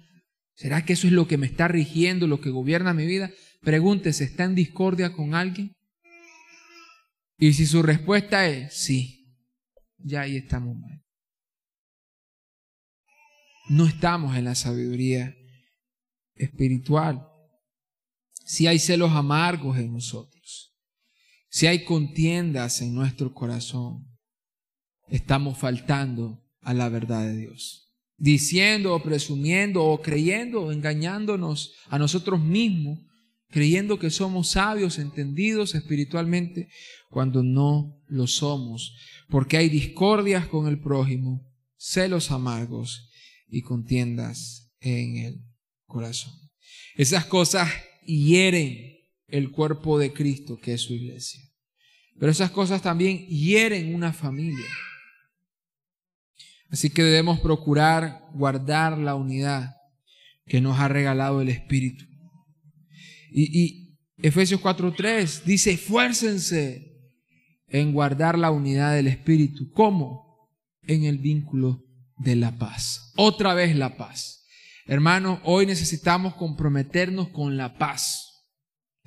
¿Será 0.56 0.86
que 0.86 0.94
eso 0.94 1.08
es 1.08 1.14
lo 1.14 1.28
que 1.28 1.38
me 1.38 1.48
está 1.48 1.68
rigiendo, 1.68 2.26
lo 2.26 2.40
que 2.40 2.50
gobierna 2.50 2.94
mi 2.94 3.06
vida? 3.06 3.30
Pregúntese, 3.62 4.24
¿está 4.24 4.46
en 4.46 4.56
discordia 4.56 5.12
con 5.12 5.36
alguien? 5.36 5.74
Y 7.38 7.54
si 7.54 7.66
su 7.66 7.82
respuesta 7.84 8.48
es 8.48 8.74
sí, 8.74 9.36
ya 9.98 10.22
ahí 10.22 10.38
estamos 10.38 10.78
mal. 10.78 11.02
no 13.70 13.86
estamos 13.86 14.36
en 14.36 14.46
la 14.46 14.56
sabiduría 14.56 15.36
espiritual. 16.36 17.26
Si 18.44 18.66
hay 18.66 18.80
celos 18.80 19.12
amargos 19.12 19.78
en 19.78 19.94
nosotros, 19.94 20.39
si 21.50 21.68
hay 21.68 21.84
contiendas 21.84 22.82
en 22.82 22.94
nuestro 22.94 23.34
corazón, 23.34 24.08
estamos 25.10 25.58
faltando 25.58 26.44
a 26.62 26.74
la 26.74 26.90
verdad 26.90 27.26
de 27.26 27.38
Dios. 27.38 27.92
Diciendo 28.18 28.94
o 28.94 29.02
presumiendo 29.02 29.84
o 29.84 30.02
creyendo 30.02 30.64
o 30.64 30.72
engañándonos 30.72 31.74
a 31.88 31.98
nosotros 31.98 32.40
mismos, 32.40 33.00
creyendo 33.50 33.98
que 33.98 34.12
somos 34.12 34.50
sabios, 34.50 35.00
entendidos 35.00 35.74
espiritualmente, 35.74 36.70
cuando 37.10 37.42
no 37.42 38.00
lo 38.08 38.28
somos, 38.28 38.96
porque 39.30 39.58
hay 39.58 39.70
discordias 39.70 40.48
con 40.48 40.68
el 40.68 40.80
prójimo, 40.80 41.50
celos 41.78 42.30
amargos 42.30 43.10
y 43.48 43.62
contiendas 43.62 44.72
en 44.82 45.18
el 45.18 45.46
corazón. 45.86 46.34
Esas 46.96 47.26
cosas 47.26 47.72
hieren 48.06 48.99
el 49.32 49.52
cuerpo 49.52 50.00
de 50.00 50.14
Cristo, 50.14 50.58
que 50.58 50.74
es 50.74 50.82
su 50.82 50.94
iglesia. 50.94 51.42
Pero 52.20 52.32
esas 52.32 52.52
cosas 52.52 52.82
también 52.82 53.26
hieren 53.28 53.96
una 53.96 54.12
familia. 54.12 54.66
Así 56.70 56.90
que 56.90 57.04
debemos 57.04 57.40
procurar 57.40 58.28
guardar 58.34 58.98
la 58.98 59.16
unidad 59.16 59.76
que 60.46 60.62
nos 60.62 60.80
ha 60.80 60.88
regalado 60.88 61.42
el 61.42 61.50
Espíritu. 61.50 62.06
Y, 63.32 63.98
Efesios 64.22 64.60
4.3 64.62 65.44
dice, 65.44 65.72
esfuércense 65.72 66.90
en 67.68 67.94
guardar 67.94 68.38
la 68.38 68.52
unidad 68.52 68.96
del 68.96 69.08
Espíritu. 69.08 69.72
¿Cómo? 69.72 70.50
En 70.84 71.06
el 71.06 71.20
vínculo 71.20 71.86
de 72.18 72.36
la 72.36 72.58
paz. 72.58 73.14
Otra 73.16 73.54
vez 73.54 73.76
la 73.76 73.96
paz. 73.96 74.46
Hermano, 74.86 75.40
hoy 75.46 75.66
necesitamos 75.66 76.36
comprometernos 76.36 77.30
con 77.30 77.56
la 77.56 77.78
paz. 77.78 78.29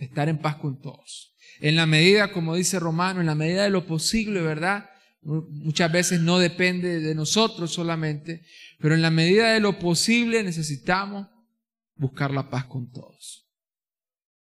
Estar 0.03 0.29
en 0.29 0.39
paz 0.39 0.57
con 0.57 0.81
todos. 0.81 1.37
En 1.61 1.77
la 1.77 1.87
medida, 1.87 2.33
como 2.33 2.57
dice 2.57 2.81
Romano, 2.81 3.21
en 3.21 3.27
la 3.27 3.37
medida 3.37 3.63
de 3.63 3.71
lo 3.71 3.87
posible, 3.87 4.41
¿verdad? 4.41 4.91
Muchas 5.23 5.93
veces 5.93 6.21
no 6.21 6.41
depende 6.41 6.99
de 6.99 7.15
nosotros 7.15 7.73
solamente, 7.73 8.45
pero 8.81 8.97
en 8.97 9.03
la 9.03 9.13
medida 9.13 9.53
de 9.53 9.61
lo 9.61 9.79
posible 9.79 10.43
necesitamos 10.43 11.29
buscar 11.95 12.33
la 12.33 12.51
paz 12.51 12.65
con 12.65 12.91
todos. 12.91 13.49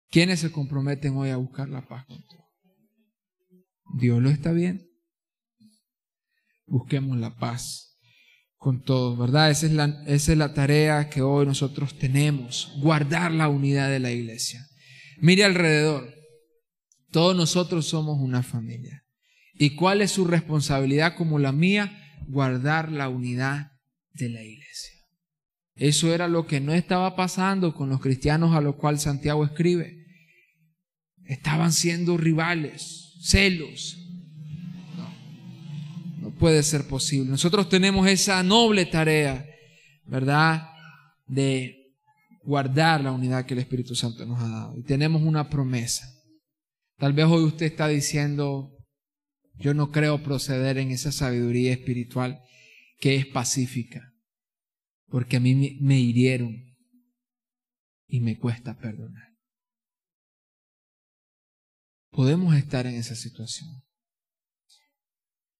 ¿Quiénes 0.09 0.39
se 0.39 0.51
comprometen 0.51 1.15
hoy 1.15 1.29
a 1.29 1.37
buscar 1.37 1.69
la 1.69 1.87
paz 1.87 2.05
con 2.07 2.25
todos? 2.25 2.45
Dios 3.99 4.19
lo 4.21 4.31
está 4.31 4.51
bien. 4.51 4.89
Busquemos 6.65 7.17
la 7.19 7.37
paz 7.37 7.99
con 8.57 8.83
todos, 8.83 9.15
¿verdad? 9.19 9.51
Esa 9.51 9.67
es, 9.67 9.73
la, 9.73 10.03
esa 10.07 10.31
es 10.31 10.37
la 10.39 10.55
tarea 10.55 11.07
que 11.07 11.21
hoy 11.21 11.45
nosotros 11.45 11.99
tenemos, 11.99 12.73
guardar 12.81 13.31
la 13.31 13.47
unidad 13.47 13.91
de 13.91 13.99
la 13.99 14.11
iglesia. 14.11 14.65
Mire 15.19 15.43
alrededor, 15.43 16.13
todos 17.11 17.35
nosotros 17.35 17.85
somos 17.85 18.19
una 18.19 18.43
familia. 18.43 19.03
¿Y 19.53 19.75
cuál 19.75 20.01
es 20.01 20.11
su 20.11 20.25
responsabilidad 20.25 21.15
como 21.15 21.39
la 21.39 21.51
mía? 21.51 21.97
Guardar 22.27 22.91
la 22.91 23.07
unidad 23.07 23.71
de 24.13 24.29
la 24.29 24.43
iglesia. 24.43 24.95
Eso 25.75 26.13
era 26.13 26.27
lo 26.27 26.47
que 26.47 26.59
no 26.59 26.73
estaba 26.73 27.15
pasando 27.15 27.73
con 27.73 27.89
los 27.89 28.01
cristianos 28.01 28.55
a 28.55 28.61
los 28.61 28.75
cuales 28.75 29.03
Santiago 29.03 29.45
escribe. 29.45 30.05
Estaban 31.25 31.71
siendo 31.71 32.17
rivales, 32.17 33.17
celos. 33.21 33.97
No, 34.97 36.29
no 36.29 36.35
puede 36.35 36.63
ser 36.63 36.87
posible. 36.87 37.29
Nosotros 37.29 37.67
tenemos 37.67 38.07
esa 38.07 38.41
noble 38.43 38.85
tarea, 38.85 39.45
¿verdad? 40.05 40.69
De 41.27 41.84
guardar 42.45 43.01
la 43.01 43.11
unidad 43.11 43.45
que 43.45 43.53
el 43.53 43.59
Espíritu 43.59 43.95
Santo 43.95 44.25
nos 44.25 44.39
ha 44.39 44.47
dado. 44.47 44.77
Y 44.77 44.83
tenemos 44.83 45.21
una 45.21 45.49
promesa. 45.49 46.11
Tal 46.97 47.13
vez 47.13 47.25
hoy 47.25 47.43
usted 47.43 47.65
está 47.65 47.87
diciendo, 47.87 48.71
yo 49.55 49.73
no 49.73 49.91
creo 49.91 50.23
proceder 50.23 50.77
en 50.77 50.91
esa 50.91 51.11
sabiduría 51.11 51.73
espiritual 51.73 52.41
que 52.99 53.15
es 53.15 53.25
pacífica, 53.25 54.13
porque 55.07 55.37
a 55.37 55.39
mí 55.39 55.77
me 55.81 55.99
hirieron 55.99 56.55
y 58.07 58.21
me 58.21 58.37
cuesta 58.37 58.77
perdonar. 58.77 59.33
Podemos 62.11 62.55
estar 62.55 62.87
en 62.87 62.95
esa 62.95 63.15
situación. 63.15 63.69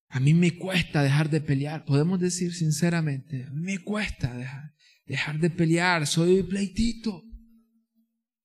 A 0.08 0.22
mí 0.22 0.34
me 0.34 0.58
cuesta 0.58 1.04
dejar 1.04 1.30
de 1.30 1.42
pelear. 1.42 1.84
Podemos 1.84 2.20
decir 2.20 2.54
sinceramente, 2.54 3.50
me 3.52 3.80
cuesta 3.80 4.34
dejar, 4.34 4.74
dejar 5.06 5.39
de 5.39 5.49
pelear. 5.49 6.06
Soy 6.08 6.43
pleitito. 6.43 7.24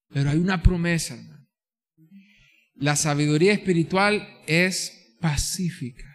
Pero 0.08 0.30
hay 0.30 0.38
una 0.38 0.62
promesa, 0.62 1.14
hermano. 1.14 1.46
La 2.74 2.96
sabiduría 2.96 3.52
espiritual 3.52 4.26
es 4.46 5.16
pacífica. 5.20 6.08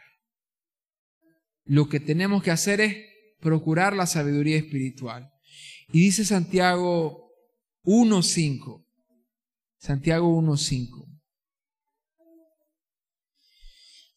Lo 1.63 1.87
que 1.89 1.99
tenemos 1.99 2.43
que 2.43 2.51
hacer 2.51 2.81
es 2.81 2.97
procurar 3.39 3.95
la 3.95 4.07
sabiduría 4.07 4.57
espiritual. 4.57 5.31
Y 5.89 6.01
dice 6.01 6.25
Santiago 6.25 7.31
1.5. 7.83 8.85
Santiago 9.77 10.41
1.5. 10.41 11.05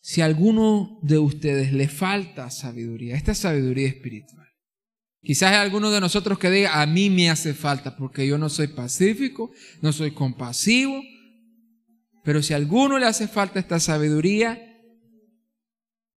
Si 0.01 0.23
a 0.23 0.25
alguno 0.25 0.99
de 1.03 1.19
ustedes 1.19 1.75
le 1.75 1.87
falta 1.89 2.51
sabiduría, 2.51 3.15
esta 3.15 3.33
es 3.33 3.39
sabiduría 3.39 3.89
espiritual. 3.89 4.38
Quizás 5.21 5.53
hay 5.53 5.57
alguno 5.57 5.91
de 5.91 6.01
nosotros 6.01 6.39
que 6.39 6.51
diga, 6.51 6.81
a 6.81 6.87
mí 6.87 7.11
me 7.11 7.31
hace 7.31 7.55
falta 7.55 7.97
porque 7.97 8.27
yo 8.27 8.39
no 8.39 8.49
soy 8.49 8.69
pacífico, 8.69 9.51
no 9.83 9.93
soy 9.93 10.13
compasivo. 10.13 11.03
Pero 12.25 12.43
si 12.43 12.53
a 12.53 12.57
alguno 12.57 12.99
le 12.99 13.07
hace 13.07 13.27
falta 13.27 13.59
esta 13.59 13.81
sabiduría, 13.81 14.69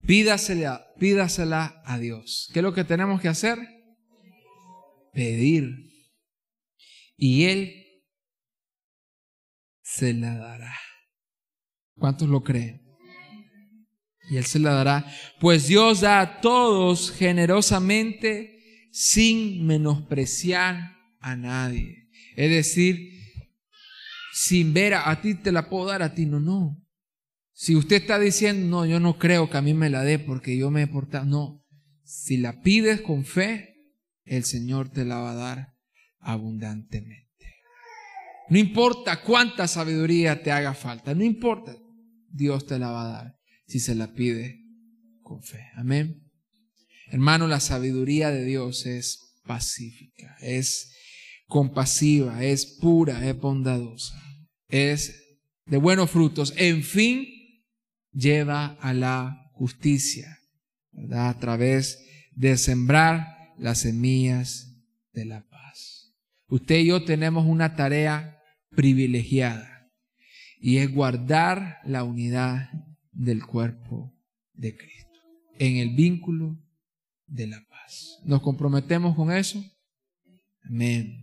Pídasela, 0.06 0.84
pídasela 0.98 1.80
a 1.84 1.98
Dios. 1.98 2.50
¿Qué 2.52 2.58
es 2.58 2.62
lo 2.62 2.74
que 2.74 2.84
tenemos 2.84 3.20
que 3.20 3.28
hacer? 3.28 3.58
Pedir. 5.12 5.68
Y 7.16 7.44
Él 7.44 7.86
se 9.82 10.12
la 10.12 10.36
dará. 10.36 10.74
¿Cuántos 11.96 12.28
lo 12.28 12.42
creen? 12.42 12.82
Y 14.28 14.38
Él 14.38 14.44
se 14.44 14.58
la 14.58 14.72
dará. 14.72 15.06
Pues 15.38 15.68
Dios 15.68 16.00
da 16.00 16.20
a 16.20 16.40
todos 16.40 17.12
generosamente 17.12 18.51
sin 18.92 19.66
menospreciar 19.66 20.96
a 21.18 21.34
nadie. 21.34 22.08
Es 22.36 22.50
decir, 22.50 23.10
sin 24.34 24.72
ver 24.72 24.94
a, 24.94 25.10
a 25.10 25.20
ti 25.20 25.34
te 25.34 25.50
la 25.50 25.68
puedo 25.68 25.86
dar, 25.86 26.02
a 26.02 26.14
ti 26.14 26.26
no, 26.26 26.38
no. 26.38 26.78
Si 27.52 27.74
usted 27.74 27.96
está 27.96 28.18
diciendo, 28.18 28.66
no, 28.68 28.86
yo 28.86 29.00
no 29.00 29.18
creo 29.18 29.50
que 29.50 29.56
a 29.56 29.62
mí 29.62 29.74
me 29.74 29.90
la 29.90 30.02
dé 30.02 30.18
porque 30.18 30.56
yo 30.56 30.70
me 30.70 30.82
he 30.82 30.86
portado, 30.86 31.24
no. 31.24 31.64
Si 32.04 32.36
la 32.36 32.60
pides 32.60 33.00
con 33.00 33.24
fe, 33.24 33.72
el 34.24 34.44
Señor 34.44 34.90
te 34.90 35.04
la 35.04 35.18
va 35.18 35.32
a 35.32 35.36
dar 35.36 35.74
abundantemente. 36.18 37.28
No 38.48 38.58
importa 38.58 39.22
cuánta 39.22 39.66
sabiduría 39.66 40.42
te 40.42 40.52
haga 40.52 40.74
falta, 40.74 41.14
no 41.14 41.24
importa, 41.24 41.74
Dios 42.28 42.66
te 42.66 42.78
la 42.78 42.90
va 42.90 43.02
a 43.04 43.12
dar 43.12 43.38
si 43.66 43.80
se 43.80 43.94
la 43.94 44.12
pide 44.12 44.60
con 45.22 45.42
fe. 45.42 45.70
Amén. 45.76 46.31
Hermano, 47.12 47.46
la 47.46 47.60
sabiduría 47.60 48.30
de 48.30 48.42
Dios 48.42 48.86
es 48.86 49.38
pacífica, 49.44 50.34
es 50.40 50.96
compasiva, 51.46 52.42
es 52.42 52.64
pura, 52.64 53.28
es 53.28 53.38
bondadosa, 53.38 54.18
es 54.68 55.38
de 55.66 55.76
buenos 55.76 56.10
frutos. 56.10 56.54
En 56.56 56.82
fin, 56.82 57.26
lleva 58.12 58.78
a 58.80 58.94
la 58.94 59.50
justicia. 59.52 60.38
A 61.10 61.38
través 61.38 62.02
de 62.34 62.56
sembrar 62.56 63.52
las 63.58 63.80
semillas 63.80 64.82
de 65.12 65.26
la 65.26 65.46
paz. 65.50 66.14
Usted 66.48 66.78
y 66.78 66.86
yo 66.86 67.04
tenemos 67.04 67.44
una 67.46 67.76
tarea 67.76 68.38
privilegiada 68.70 69.90
y 70.58 70.78
es 70.78 70.90
guardar 70.90 71.78
la 71.84 72.04
unidad 72.04 72.70
del 73.10 73.44
cuerpo 73.44 74.14
de 74.54 74.74
Cristo 74.74 75.20
en 75.58 75.76
el 75.76 75.94
vínculo 75.94 76.58
de 77.32 77.46
la 77.46 77.64
paz. 77.68 78.20
¿Nos 78.24 78.42
comprometemos 78.42 79.16
con 79.16 79.32
eso? 79.32 79.62
Amén. 80.64 81.21